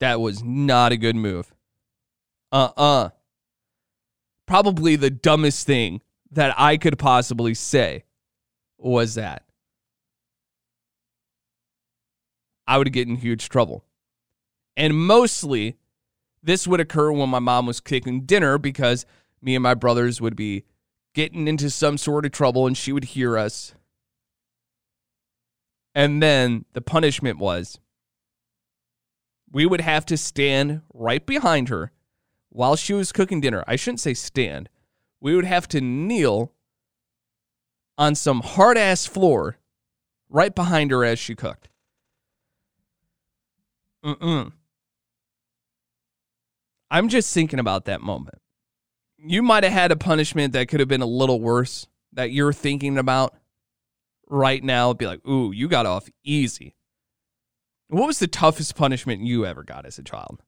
That 0.00 0.20
was 0.20 0.42
not 0.42 0.92
a 0.92 0.96
good 0.96 1.16
move. 1.16 1.52
Uh 2.52 2.70
uh-uh. 2.76 3.04
uh 3.06 3.08
Probably 4.46 4.96
the 4.96 5.10
dumbest 5.10 5.66
thing 5.66 6.00
that 6.30 6.54
I 6.58 6.76
could 6.76 6.98
possibly 6.98 7.52
say 7.54 8.04
was 8.78 9.14
that. 9.16 9.42
I 12.66 12.78
would 12.78 12.92
get 12.92 13.08
in 13.08 13.16
huge 13.16 13.48
trouble. 13.48 13.84
And 14.76 14.96
mostly, 14.96 15.76
this 16.42 16.66
would 16.66 16.80
occur 16.80 17.10
when 17.10 17.28
my 17.28 17.40
mom 17.40 17.66
was 17.66 17.80
cooking 17.80 18.22
dinner 18.22 18.58
because 18.58 19.04
me 19.42 19.54
and 19.54 19.62
my 19.62 19.74
brothers 19.74 20.20
would 20.20 20.36
be 20.36 20.64
getting 21.14 21.48
into 21.48 21.70
some 21.70 21.98
sort 21.98 22.24
of 22.24 22.32
trouble 22.32 22.66
and 22.66 22.76
she 22.76 22.92
would 22.92 23.04
hear 23.04 23.36
us. 23.36 23.74
And 25.94 26.22
then 26.22 26.64
the 26.74 26.80
punishment 26.80 27.38
was 27.38 27.80
we 29.50 29.66
would 29.66 29.80
have 29.80 30.06
to 30.06 30.16
stand 30.16 30.82
right 30.92 31.24
behind 31.24 31.68
her 31.68 31.92
while 32.50 32.76
she 32.76 32.92
was 32.92 33.12
cooking 33.12 33.40
dinner. 33.40 33.64
I 33.66 33.76
shouldn't 33.76 34.00
say 34.00 34.14
stand. 34.14 34.68
We 35.20 35.34
would 35.34 35.44
have 35.44 35.66
to 35.68 35.80
kneel 35.80 36.52
on 37.96 38.14
some 38.14 38.40
hard 38.40 38.78
ass 38.78 39.06
floor 39.06 39.58
right 40.28 40.54
behind 40.54 40.90
her 40.90 41.04
as 41.04 41.18
she 41.18 41.34
cooked. 41.34 41.68
Mm-mm. 44.04 44.52
I'm 46.90 47.08
just 47.08 47.34
thinking 47.34 47.58
about 47.58 47.84
that 47.86 48.00
moment. 48.00 48.38
You 49.18 49.42
might 49.42 49.64
have 49.64 49.72
had 49.72 49.92
a 49.92 49.96
punishment 49.96 50.52
that 50.52 50.68
could 50.68 50.80
have 50.80 50.88
been 50.88 51.02
a 51.02 51.06
little 51.06 51.40
worse 51.40 51.86
that 52.12 52.30
you're 52.30 52.52
thinking 52.52 52.98
about 52.98 53.34
right 54.28 54.62
now. 54.62 54.92
Be 54.92 55.06
like, 55.06 55.26
ooh, 55.26 55.52
you 55.52 55.68
got 55.68 55.86
off 55.86 56.08
easy. 56.22 56.74
What 57.88 58.06
was 58.06 58.18
the 58.18 58.28
toughest 58.28 58.76
punishment 58.76 59.22
you 59.22 59.46
ever 59.46 59.64
got 59.64 59.86
as 59.86 59.98
a 59.98 60.02
child? 60.02 60.42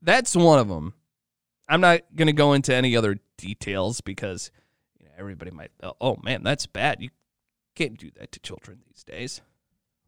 That's 0.00 0.34
one 0.34 0.58
of 0.58 0.68
them. 0.68 0.94
I'm 1.68 1.80
not 1.80 2.02
going 2.14 2.26
to 2.26 2.32
go 2.32 2.52
into 2.52 2.74
any 2.74 2.96
other 2.96 3.18
details 3.36 4.00
because 4.00 4.50
you 4.98 5.06
know, 5.06 5.12
everybody 5.18 5.50
might, 5.50 5.70
oh, 5.82 5.94
oh 6.00 6.16
man, 6.22 6.42
that's 6.42 6.66
bad. 6.66 7.00
You 7.00 7.10
can't 7.74 7.98
do 7.98 8.10
that 8.18 8.32
to 8.32 8.40
children 8.40 8.80
these 8.86 9.04
days. 9.04 9.40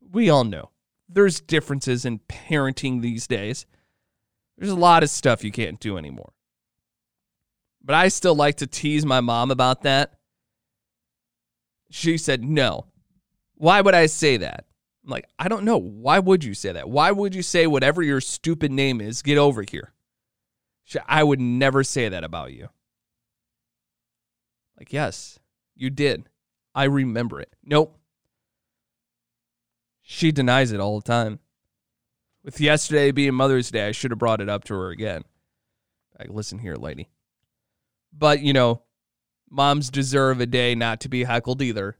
We 0.00 0.30
all 0.30 0.44
know 0.44 0.70
there's 1.08 1.40
differences 1.40 2.04
in 2.04 2.20
parenting 2.20 3.02
these 3.02 3.26
days. 3.26 3.66
There's 4.56 4.70
a 4.70 4.76
lot 4.76 5.02
of 5.02 5.10
stuff 5.10 5.44
you 5.44 5.52
can't 5.52 5.80
do 5.80 5.96
anymore. 5.96 6.32
But 7.84 7.94
I 7.94 8.08
still 8.08 8.34
like 8.34 8.56
to 8.56 8.66
tease 8.66 9.04
my 9.04 9.20
mom 9.20 9.50
about 9.50 9.82
that. 9.82 10.14
She 11.90 12.16
said, 12.16 12.42
no. 12.42 12.86
Why 13.56 13.80
would 13.80 13.94
I 13.94 14.06
say 14.06 14.38
that? 14.38 14.64
I'm 15.04 15.10
like, 15.10 15.26
I 15.38 15.48
don't 15.48 15.64
know. 15.64 15.76
Why 15.76 16.18
would 16.18 16.42
you 16.42 16.54
say 16.54 16.72
that? 16.72 16.88
Why 16.88 17.10
would 17.10 17.34
you 17.34 17.42
say 17.42 17.66
whatever 17.66 18.02
your 18.02 18.22
stupid 18.22 18.72
name 18.72 19.00
is, 19.00 19.20
get 19.20 19.36
over 19.36 19.62
here? 19.62 19.92
She, 20.84 20.98
I 21.06 21.22
would 21.22 21.40
never 21.40 21.84
say 21.84 22.08
that 22.08 22.24
about 22.24 22.52
you. 22.52 22.68
Like, 24.78 24.92
yes, 24.92 25.38
you 25.76 25.90
did. 25.90 26.28
I 26.74 26.84
remember 26.84 27.40
it. 27.40 27.54
Nope. 27.62 27.98
She 30.02 30.32
denies 30.32 30.72
it 30.72 30.80
all 30.80 31.00
the 31.00 31.06
time. 31.06 31.38
With 32.42 32.60
yesterday 32.60 33.10
being 33.10 33.34
Mother's 33.34 33.70
Day, 33.70 33.88
I 33.88 33.92
should 33.92 34.10
have 34.10 34.18
brought 34.18 34.40
it 34.40 34.48
up 34.48 34.64
to 34.64 34.74
her 34.74 34.90
again. 34.90 35.22
Like, 36.18 36.30
listen 36.30 36.58
here, 36.58 36.76
lady. 36.76 37.08
But, 38.16 38.40
you 38.40 38.52
know, 38.52 38.82
moms 39.50 39.90
deserve 39.90 40.40
a 40.40 40.46
day 40.46 40.74
not 40.74 41.00
to 41.00 41.08
be 41.08 41.24
heckled 41.24 41.62
either. 41.62 41.96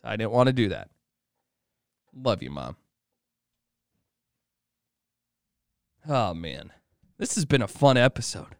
So 0.00 0.08
I 0.08 0.16
didn't 0.16 0.32
want 0.32 0.48
to 0.48 0.52
do 0.52 0.68
that. 0.68 0.90
Love 2.14 2.42
you, 2.42 2.50
mom. 2.50 2.76
Oh, 6.08 6.34
man. 6.34 6.72
This 7.18 7.34
has 7.34 7.44
been 7.44 7.62
a 7.62 7.68
fun 7.68 7.96
episode. 7.96 8.56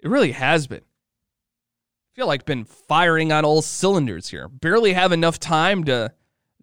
It 0.00 0.08
really 0.08 0.32
has 0.32 0.66
been. 0.66 0.80
I 0.80 2.10
feel 2.14 2.26
like 2.26 2.44
been 2.44 2.64
firing 2.64 3.32
on 3.32 3.44
all 3.44 3.62
cylinders 3.62 4.28
here. 4.28 4.48
Barely 4.48 4.92
have 4.92 5.12
enough 5.12 5.38
time 5.38 5.84
to 5.84 6.12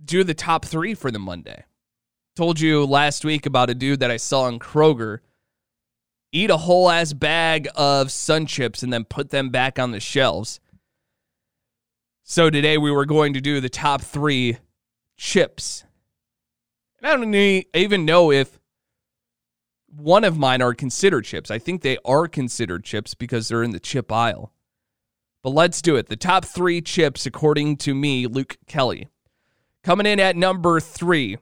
do 0.03 0.23
the 0.23 0.33
top 0.33 0.65
three 0.65 0.93
for 0.93 1.11
the 1.11 1.19
Monday. 1.19 1.63
Told 2.35 2.59
you 2.59 2.85
last 2.85 3.25
week 3.25 3.45
about 3.45 3.69
a 3.69 3.75
dude 3.75 3.99
that 4.01 4.11
I 4.11 4.17
saw 4.17 4.47
in 4.47 4.59
Kroger 4.59 5.19
eat 6.31 6.49
a 6.49 6.57
whole 6.57 6.89
ass 6.89 7.13
bag 7.13 7.67
of 7.75 8.07
SunChips 8.07 8.83
and 8.83 8.93
then 8.93 9.03
put 9.03 9.29
them 9.29 9.49
back 9.49 9.79
on 9.79 9.91
the 9.91 9.99
shelves. 9.99 10.59
So 12.23 12.49
today 12.49 12.77
we 12.77 12.91
were 12.91 13.05
going 13.05 13.33
to 13.33 13.41
do 13.41 13.59
the 13.59 13.69
top 13.69 14.01
three 14.01 14.57
chips. 15.17 15.83
And 17.01 17.07
I 17.07 17.15
don't 17.15 17.65
even 17.73 18.05
know 18.05 18.31
if 18.31 18.59
one 19.87 20.23
of 20.23 20.37
mine 20.37 20.61
are 20.61 20.73
considered 20.73 21.25
chips. 21.25 21.49
I 21.49 21.57
think 21.57 21.81
they 21.81 21.97
are 22.05 22.27
considered 22.27 22.83
chips 22.83 23.15
because 23.15 23.47
they're 23.47 23.63
in 23.63 23.71
the 23.71 23.79
chip 23.79 24.11
aisle. 24.11 24.53
But 25.41 25.51
let's 25.51 25.81
do 25.81 25.95
it. 25.95 26.07
The 26.07 26.17
top 26.17 26.45
three 26.45 26.81
chips, 26.81 27.25
according 27.25 27.77
to 27.77 27.95
me, 27.95 28.27
Luke 28.27 28.57
Kelly. 28.67 29.07
Coming 29.83 30.05
in 30.05 30.19
at 30.19 30.35
number 30.35 30.79
three, 30.79 31.37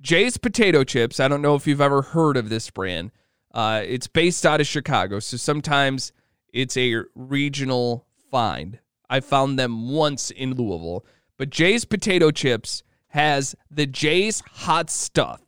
Jay's 0.00 0.36
Potato 0.36 0.84
Chips. 0.84 1.20
I 1.20 1.28
don't 1.28 1.40
know 1.40 1.54
if 1.54 1.66
you've 1.66 1.80
ever 1.80 2.02
heard 2.02 2.36
of 2.36 2.48
this 2.48 2.68
brand. 2.70 3.12
Uh, 3.56 3.82
it's 3.86 4.06
based 4.06 4.44
out 4.44 4.60
of 4.60 4.66
Chicago, 4.66 5.18
so 5.18 5.38
sometimes 5.38 6.12
it's 6.52 6.76
a 6.76 6.96
regional 7.14 8.06
find. 8.30 8.78
I 9.08 9.20
found 9.20 9.58
them 9.58 9.88
once 9.88 10.30
in 10.30 10.52
Louisville, 10.52 11.06
but 11.38 11.48
Jay's 11.48 11.86
Potato 11.86 12.30
Chips 12.30 12.82
has 13.08 13.54
the 13.70 13.86
Jay's 13.86 14.42
Hot 14.46 14.90
Stuff. 14.90 15.40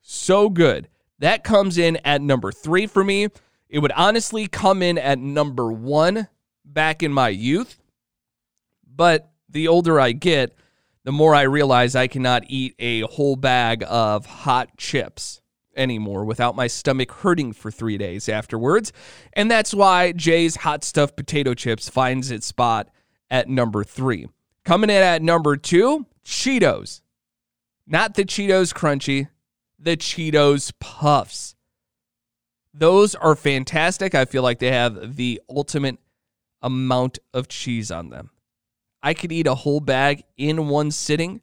So 0.00 0.48
good. 0.48 0.86
That 1.18 1.42
comes 1.42 1.76
in 1.76 1.96
at 2.04 2.22
number 2.22 2.52
three 2.52 2.86
for 2.86 3.02
me. 3.02 3.30
It 3.68 3.80
would 3.80 3.92
honestly 3.96 4.46
come 4.46 4.80
in 4.80 4.96
at 4.96 5.18
number 5.18 5.72
one 5.72 6.28
back 6.64 7.02
in 7.02 7.12
my 7.12 7.30
youth, 7.30 7.80
but 8.86 9.32
the 9.48 9.66
older 9.66 9.98
I 9.98 10.12
get, 10.12 10.54
the 11.02 11.10
more 11.10 11.34
I 11.34 11.42
realize 11.42 11.96
I 11.96 12.06
cannot 12.06 12.44
eat 12.46 12.76
a 12.78 13.00
whole 13.00 13.34
bag 13.34 13.82
of 13.88 14.24
hot 14.26 14.76
chips 14.76 15.40
anymore 15.80 16.24
without 16.24 16.54
my 16.54 16.66
stomach 16.66 17.10
hurting 17.10 17.52
for 17.52 17.70
three 17.70 17.98
days 17.98 18.28
afterwards. 18.28 18.92
And 19.32 19.50
that's 19.50 19.74
why 19.74 20.12
Jay's 20.12 20.56
Hot 20.56 20.84
Stuffed 20.84 21.16
Potato 21.16 21.54
Chips 21.54 21.88
finds 21.88 22.30
its 22.30 22.46
spot 22.46 22.88
at 23.30 23.48
number 23.48 23.82
three. 23.82 24.28
Coming 24.64 24.90
in 24.90 25.02
at 25.02 25.22
number 25.22 25.56
two, 25.56 26.06
Cheetos. 26.24 27.00
Not 27.86 28.14
the 28.14 28.24
Cheetos 28.24 28.72
Crunchy, 28.74 29.28
the 29.78 29.96
Cheetos 29.96 30.72
Puffs. 30.78 31.56
Those 32.72 33.14
are 33.14 33.34
fantastic. 33.34 34.14
I 34.14 34.26
feel 34.26 34.42
like 34.42 34.58
they 34.60 34.70
have 34.70 35.16
the 35.16 35.40
ultimate 35.48 35.98
amount 36.62 37.18
of 37.34 37.48
cheese 37.48 37.90
on 37.90 38.10
them. 38.10 38.30
I 39.02 39.14
could 39.14 39.32
eat 39.32 39.46
a 39.46 39.54
whole 39.54 39.80
bag 39.80 40.24
in 40.36 40.68
one 40.68 40.90
sitting. 40.90 41.40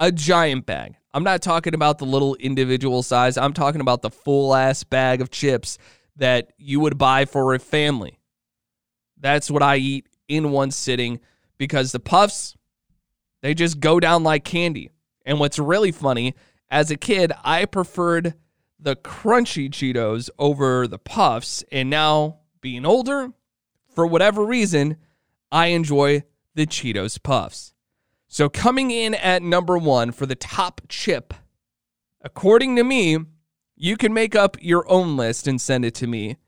A 0.00 0.10
giant 0.10 0.66
bag. 0.66 0.96
I'm 1.14 1.24
not 1.24 1.42
talking 1.42 1.74
about 1.74 1.98
the 1.98 2.06
little 2.06 2.34
individual 2.36 3.02
size. 3.02 3.36
I'm 3.36 3.52
talking 3.52 3.80
about 3.80 4.02
the 4.02 4.10
full 4.10 4.54
ass 4.54 4.82
bag 4.82 5.20
of 5.20 5.30
chips 5.30 5.76
that 6.16 6.52
you 6.56 6.80
would 6.80 6.96
buy 6.96 7.24
for 7.26 7.54
a 7.54 7.58
family. 7.58 8.18
That's 9.18 9.50
what 9.50 9.62
I 9.62 9.76
eat 9.76 10.06
in 10.28 10.50
one 10.50 10.70
sitting 10.70 11.20
because 11.58 11.92
the 11.92 12.00
puffs, 12.00 12.56
they 13.42 13.54
just 13.54 13.78
go 13.78 14.00
down 14.00 14.22
like 14.22 14.44
candy. 14.44 14.90
And 15.24 15.38
what's 15.38 15.58
really 15.58 15.92
funny, 15.92 16.34
as 16.70 16.90
a 16.90 16.96
kid, 16.96 17.32
I 17.44 17.66
preferred 17.66 18.34
the 18.80 18.96
crunchy 18.96 19.70
Cheetos 19.70 20.30
over 20.38 20.88
the 20.88 20.98
puffs. 20.98 21.62
And 21.70 21.90
now, 21.90 22.38
being 22.60 22.84
older, 22.84 23.32
for 23.94 24.06
whatever 24.06 24.44
reason, 24.44 24.96
I 25.52 25.66
enjoy 25.68 26.24
the 26.54 26.66
Cheetos 26.66 27.22
puffs. 27.22 27.71
So, 28.32 28.48
coming 28.48 28.90
in 28.90 29.12
at 29.12 29.42
number 29.42 29.76
one 29.76 30.10
for 30.10 30.24
the 30.24 30.34
top 30.34 30.80
chip, 30.88 31.34
according 32.22 32.76
to 32.76 32.82
me, 32.82 33.18
you 33.76 33.98
can 33.98 34.14
make 34.14 34.34
up 34.34 34.56
your 34.58 34.90
own 34.90 35.18
list 35.18 35.46
and 35.46 35.60
send 35.60 35.84
it 35.84 35.94
to 35.96 36.06
me 36.06 36.38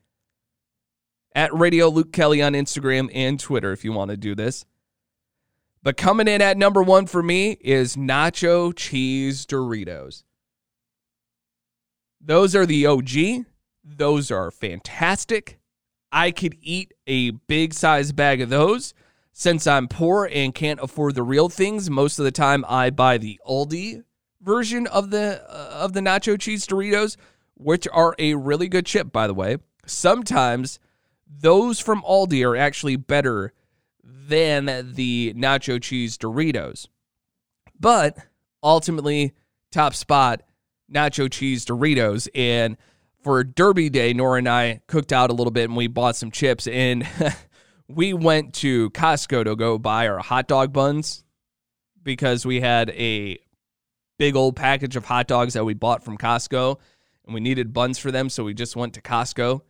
at 1.35 1.53
Radio 1.53 1.89
Luke 1.89 2.11
Kelly 2.11 2.41
on 2.41 2.53
Instagram 2.53 3.11
and 3.13 3.39
Twitter 3.39 3.71
if 3.71 3.85
you 3.85 3.93
want 3.93 4.09
to 4.09 4.17
do 4.17 4.33
this. 4.33 4.65
But 5.83 5.95
coming 5.95 6.27
in 6.27 6.41
at 6.41 6.57
number 6.57 6.81
one 6.81 7.05
for 7.05 7.21
me 7.21 7.51
is 7.61 7.95
nacho 7.95 8.75
cheese 8.75 9.45
Doritos. 9.45 10.23
Those 12.19 12.55
are 12.55 12.65
the 12.65 12.87
OG. 12.87 13.45
Those 13.83 14.31
are 14.31 14.49
fantastic. 14.49 15.59
I 16.11 16.31
could 16.31 16.57
eat 16.63 16.95
a 17.05 17.29
big 17.29 17.75
size 17.75 18.11
bag 18.11 18.41
of 18.41 18.49
those. 18.49 18.95
Since 19.37 19.67
I'm 19.67 19.89
poor 19.89 20.29
and 20.31 20.55
can't 20.55 20.79
afford 20.81 21.15
the 21.15 21.21
real 21.21 21.49
things, 21.49 21.89
most 21.89 22.19
of 22.19 22.23
the 22.23 22.31
time 22.31 22.63
I 22.69 22.89
buy 22.89 23.17
the 23.17 23.37
Aldi 23.45 24.05
version 24.39 24.87
of 24.87 25.09
the 25.09 25.43
uh, 25.49 25.71
of 25.73 25.91
the 25.91 25.99
nacho 25.99 26.39
cheese 26.39 26.65
Doritos, 26.65 27.17
which 27.55 27.85
are 27.91 28.15
a 28.17 28.35
really 28.35 28.69
good 28.69 28.85
chip 28.85 29.11
by 29.11 29.27
the 29.27 29.33
way. 29.33 29.57
Sometimes 29.85 30.79
those 31.27 31.81
from 31.81 32.01
Aldi 32.03 32.47
are 32.47 32.55
actually 32.55 32.95
better 32.95 33.51
than 34.01 34.93
the 34.93 35.33
nacho 35.35 35.81
cheese 35.81 36.17
Doritos. 36.17 36.87
But 37.77 38.17
ultimately, 38.63 39.33
top 39.69 39.95
spot 39.95 40.43
nacho 40.89 41.29
cheese 41.29 41.65
Doritos. 41.65 42.29
And 42.33 42.77
for 43.19 43.43
Derby 43.43 43.89
Day, 43.89 44.13
Nora 44.13 44.37
and 44.37 44.47
I 44.47 44.79
cooked 44.87 45.11
out 45.11 45.29
a 45.29 45.33
little 45.33 45.51
bit 45.51 45.65
and 45.65 45.75
we 45.75 45.87
bought 45.87 46.15
some 46.15 46.31
chips. 46.31 46.67
And 46.67 47.05
we 47.87 48.13
went 48.13 48.53
to 48.55 48.89
Costco 48.91 49.45
to 49.45 49.55
go 49.55 49.77
buy 49.77 50.07
our 50.07 50.19
hot 50.19 50.47
dog 50.47 50.73
buns 50.73 51.23
because 52.03 52.45
we 52.45 52.61
had 52.61 52.89
a 52.91 53.37
big 54.17 54.35
old 54.35 54.55
package 54.55 54.95
of 54.95 55.05
hot 55.05 55.27
dogs 55.27 55.53
that 55.53 55.65
we 55.65 55.73
bought 55.73 56.03
from 56.03 56.17
Costco 56.17 56.79
and 57.25 57.33
we 57.33 57.39
needed 57.39 57.73
buns 57.73 57.97
for 57.97 58.11
them. 58.11 58.29
So 58.29 58.43
we 58.43 58.53
just 58.53 58.75
went 58.75 58.93
to 58.93 59.01
Costco. 59.01 59.61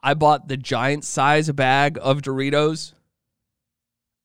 I 0.00 0.14
bought 0.14 0.48
the 0.48 0.56
giant 0.56 1.04
size 1.04 1.50
bag 1.50 1.98
of 2.00 2.22
Doritos. 2.22 2.92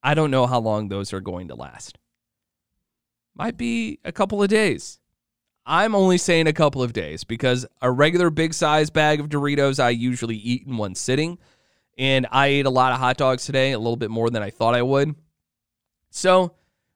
I 0.01 0.13
don't 0.13 0.31
know 0.31 0.47
how 0.47 0.59
long 0.59 0.89
those 0.89 1.13
are 1.13 1.21
going 1.21 1.47
to 1.47 1.55
last. 1.55 1.97
Might 3.35 3.57
be 3.57 3.99
a 4.03 4.11
couple 4.11 4.43
of 4.43 4.49
days. 4.49 4.99
I'm 5.65 5.95
only 5.95 6.17
saying 6.17 6.47
a 6.47 6.53
couple 6.53 6.83
of 6.83 6.93
days 6.93 7.23
because 7.23 7.65
a 7.81 7.89
regular 7.89 8.29
big 8.29 8.53
size 8.53 8.89
bag 8.89 9.19
of 9.19 9.29
Doritos 9.29 9.81
I 9.81 9.91
usually 9.91 10.35
eat 10.35 10.67
in 10.67 10.77
one 10.77 10.93
sitting. 10.93 11.39
And 11.97 12.27
I 12.31 12.47
ate 12.47 12.65
a 12.65 12.71
lot 12.71 12.91
of 12.91 12.99
hot 12.99 13.17
dogs 13.17 13.45
today, 13.45 13.71
a 13.71 13.77
little 13.77 13.97
bit 13.97 14.09
more 14.09 14.29
than 14.29 14.41
I 14.41 14.49
thought 14.49 14.73
I 14.73 14.81
would. 14.81 15.15
So, 16.09 16.53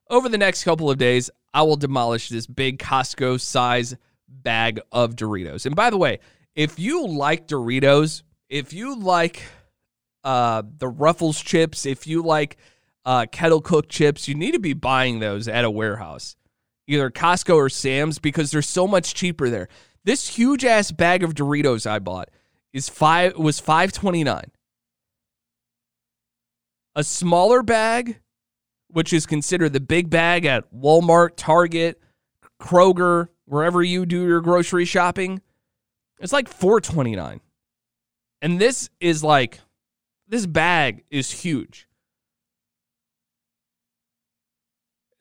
over 0.10 0.30
the 0.30 0.38
next 0.38 0.64
couple 0.64 0.90
of 0.90 0.98
days, 0.98 1.30
I 1.54 1.64
will 1.64 1.76
demolish 1.76 2.30
this 2.30 2.48
big 2.48 2.80
Costco 2.80 3.40
size 3.40 3.96
bag 4.28 4.80
of 4.92 5.16
Doritos. 5.16 5.66
And 5.66 5.76
by 5.76 5.90
the 5.90 5.98
way, 5.98 6.20
if 6.56 6.80
you 6.80 7.08
like 7.08 7.48
Doritos, 7.48 8.24
if 8.50 8.74
you 8.74 8.98
like 8.98 9.44
uh, 10.24 10.64
the 10.78 10.88
Ruffles 10.88 11.42
chips, 11.42 11.86
if 11.86 12.08
you 12.08 12.24
like 12.24 12.58
uh, 13.06 13.26
kettle 13.32 13.62
cooked 13.62 13.90
chips, 13.90 14.28
you 14.28 14.36
need 14.36 14.52
to 14.52 14.60
be 14.60 14.74
buying 14.74 15.20
those 15.20 15.48
at 15.48 15.66
a 15.66 15.72
warehouse, 15.72 16.36
either 16.88 17.10
Costco 17.10 17.56
or 17.56 17.70
Sam's, 17.70 18.20
because 18.20 18.52
they're 18.52 18.62
so 18.62 18.88
much 18.88 19.14
cheaper 19.14 19.50
there. 19.50 19.70
This 20.04 20.28
huge 20.28 20.66
ass 20.66 20.92
bag 20.92 21.24
of 21.24 21.34
Doritos 21.34 21.90
I 21.90 22.00
bought 22.00 22.30
is 22.74 22.90
five 22.90 23.38
was 23.38 23.60
five 23.60 23.92
twenty 23.92 24.24
nine. 24.24 24.52
A 26.98 27.04
smaller 27.04 27.62
bag, 27.62 28.22
which 28.88 29.14
is 29.14 29.28
considered 29.28 29.72
the 29.72 29.80
big 29.80 30.10
bag 30.10 30.46
at 30.46 30.74
Walmart, 30.74 31.34
Target, 31.38 32.02
Kroger, 32.60 33.28
wherever 33.46 33.84
you 33.84 34.04
do 34.08 34.26
your 34.26 34.42
grocery 34.42 34.84
shopping, 34.84 35.44
it's 36.20 36.34
like 36.34 36.48
four 36.48 36.82
twenty 36.82 37.16
nine. 37.16 37.40
And 38.42 38.60
this 38.60 38.90
is 39.00 39.24
like 39.24 39.60
this 40.28 40.48
bag 40.48 41.04
is 41.12 41.30
huge. 41.30 41.88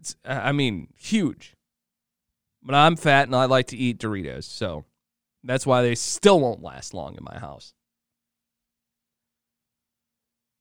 It's, 0.01 0.17
I 0.25 0.53
mean, 0.53 0.89
huge. 0.97 1.57
But 2.63 2.75
I'm 2.75 2.97
fat 2.97 3.29
and 3.29 3.37
I 3.37 3.45
like 3.45 3.67
to 3.67 3.77
eat 3.77 3.99
Doritos. 3.99 4.45
So 4.45 4.87
that's 5.45 5.67
why 5.67 5.83
they 5.83 5.95
still 5.95 6.41
won't 6.41 6.63
last 6.63 6.95
long 6.95 7.17
in 7.17 7.23
my 7.23 7.39
house. 7.39 7.75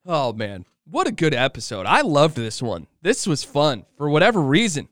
Oh, 0.06 0.34
man. 0.34 0.66
What 0.88 1.08
a 1.08 1.12
good 1.12 1.34
episode. 1.34 1.88
I 1.88 2.02
loved 2.02 2.36
this 2.36 2.62
one. 2.62 2.86
This 3.02 3.26
was 3.26 3.44
fun 3.44 3.86
for 3.98 4.08
whatever 4.08 4.40
reason. 4.40 4.88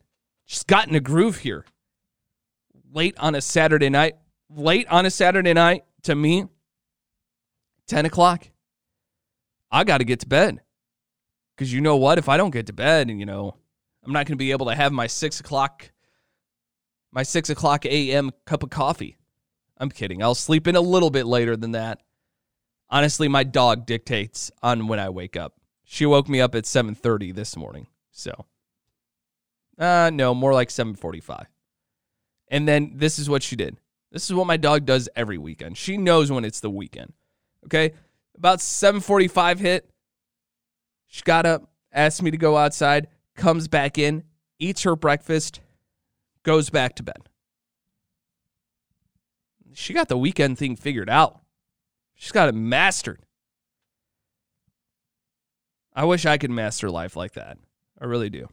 Just 0.48 0.68
got 0.68 0.88
in 0.88 0.96
a 0.96 1.00
groove 1.00 1.38
here. 1.38 1.66
Late 2.92 3.16
on 3.20 3.36
a 3.36 3.42
Saturday 3.42 3.90
night. 3.90 4.16
Late 4.50 4.88
on 4.88 5.06
a 5.06 5.12
Saturday 5.12 5.54
night 5.54 5.84
to 6.04 6.16
me, 6.16 6.46
10 7.88 8.06
o'clock. 8.06 8.50
I 9.72 9.84
got 9.84 10.00
to 10.00 10.04
get 10.04 10.20
to 10.22 10.28
bed. 10.28 10.62
Because 11.56 11.72
you 11.72 11.82
know 11.82 11.98
what? 11.98 12.18
If 12.18 12.28
I 12.28 12.38
don't 12.38 12.52
get 12.52 12.68
to 12.68 12.74
bed, 12.74 13.10
you 13.10 13.26
know, 13.26 13.56
I'm 14.04 14.12
not 14.12 14.26
going 14.26 14.34
to 14.34 14.44
be 14.44 14.52
able 14.52 14.68
to 14.68 14.76
have 14.76 14.92
my 14.92 15.08
six 15.08 15.40
o'clock, 15.40 15.92
my 17.12 17.24
six 17.24 17.50
o'clock 17.50 17.86
a.m. 17.86 18.32
cup 18.46 18.64
of 18.64 18.72
coffee. 18.72 19.18
I'm 19.78 19.90
kidding. 19.90 20.24
I'll 20.24 20.36
sleep 20.36 20.68
in 20.68 20.76
a 20.76 20.82
little 20.82 21.10
bit 21.12 21.28
later 21.28 21.56
than 21.56 21.72
that. 21.72 22.02
Honestly, 22.90 23.28
my 23.28 23.44
dog 23.44 23.86
dictates 23.86 24.52
on 24.62 24.88
when 24.88 25.00
I 25.00 25.10
wake 25.10 25.36
up. 25.36 25.60
She 25.94 26.08
woke 26.08 26.28
me 26.28 26.42
up 26.42 26.56
at 26.56 26.66
7:30 26.66 27.32
this 27.32 27.56
morning. 27.56 27.86
So, 28.10 28.48
uh, 29.78 30.10
no, 30.12 30.34
more 30.34 30.52
like 30.52 30.72
7:45. 30.72 31.46
And 32.48 32.68
then 32.68 32.94
this 32.96 33.20
is 33.20 33.30
what 33.30 33.44
she 33.44 33.56
did. 33.56 33.78
This 34.12 34.28
is 34.28 34.34
what 34.34 34.48
my 34.48 34.58
dog 34.58 34.86
does 34.86 35.08
every 35.16 35.38
weekend. 35.38 35.78
She 35.78 35.98
knows 35.98 36.32
when 36.32 36.46
it's 36.46 36.62
the 36.62 36.70
weekend. 36.72 37.14
Okay, 37.66 37.94
about 38.36 38.60
7:45 38.60 39.60
hit. 39.60 39.88
She 41.06 41.22
got 41.22 41.46
up, 41.46 41.70
asked 41.92 42.24
me 42.24 42.32
to 42.32 42.38
go 42.38 42.58
outside 42.58 43.08
comes 43.36 43.68
back 43.68 44.00
in, 44.00 44.24
eats 44.58 44.82
her 44.82 44.96
breakfast, 44.96 45.60
goes 46.42 46.72
back 46.72 46.96
to 46.96 47.04
bed. 47.04 47.30
She 49.74 49.94
got 49.94 50.08
the 50.08 50.18
weekend 50.18 50.58
thing 50.58 50.76
figured 50.76 51.10
out. 51.10 51.42
She's 52.16 52.32
got 52.32 52.50
it 52.50 52.56
mastered. 52.56 53.26
I 55.96 56.06
wish 56.06 56.26
I 56.26 56.38
could 56.38 56.52
master 56.52 56.90
life 56.90 57.16
like 57.16 57.34
that. 57.34 57.58
I 58.00 58.06
really 58.06 58.30
do. 58.30 58.48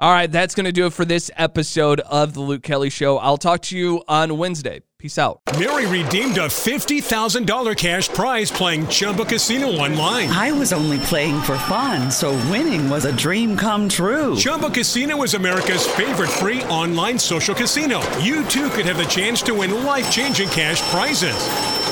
All 0.00 0.12
right, 0.12 0.30
that's 0.30 0.54
going 0.54 0.66
to 0.66 0.72
do 0.72 0.86
it 0.86 0.92
for 0.92 1.04
this 1.04 1.28
episode 1.36 1.98
of 2.00 2.32
The 2.32 2.40
Luke 2.40 2.62
Kelly 2.62 2.88
Show. 2.88 3.18
I'll 3.18 3.36
talk 3.36 3.62
to 3.62 3.76
you 3.76 4.04
on 4.06 4.38
Wednesday. 4.38 4.82
Peace 4.96 5.18
out. 5.18 5.40
Mary 5.58 5.86
redeemed 5.86 6.38
a 6.38 6.46
$50,000 6.46 7.76
cash 7.76 8.08
prize 8.08 8.50
playing 8.50 8.86
Chumba 8.86 9.24
Casino 9.24 9.66
online. 9.66 10.28
I 10.30 10.52
was 10.52 10.72
only 10.72 10.98
playing 11.00 11.40
for 11.42 11.58
fun, 11.58 12.12
so 12.12 12.30
winning 12.48 12.88
was 12.88 13.06
a 13.06 13.16
dream 13.16 13.56
come 13.56 13.88
true. 13.88 14.36
Chumba 14.36 14.70
Casino 14.70 15.20
is 15.24 15.34
America's 15.34 15.86
favorite 15.86 16.30
free 16.30 16.62
online 16.64 17.18
social 17.18 17.54
casino. 17.54 18.00
You 18.18 18.44
too 18.44 18.70
could 18.70 18.86
have 18.86 18.98
the 18.98 19.04
chance 19.04 19.42
to 19.42 19.54
win 19.54 19.84
life 19.84 20.10
changing 20.12 20.48
cash 20.50 20.80
prizes. 20.92 21.87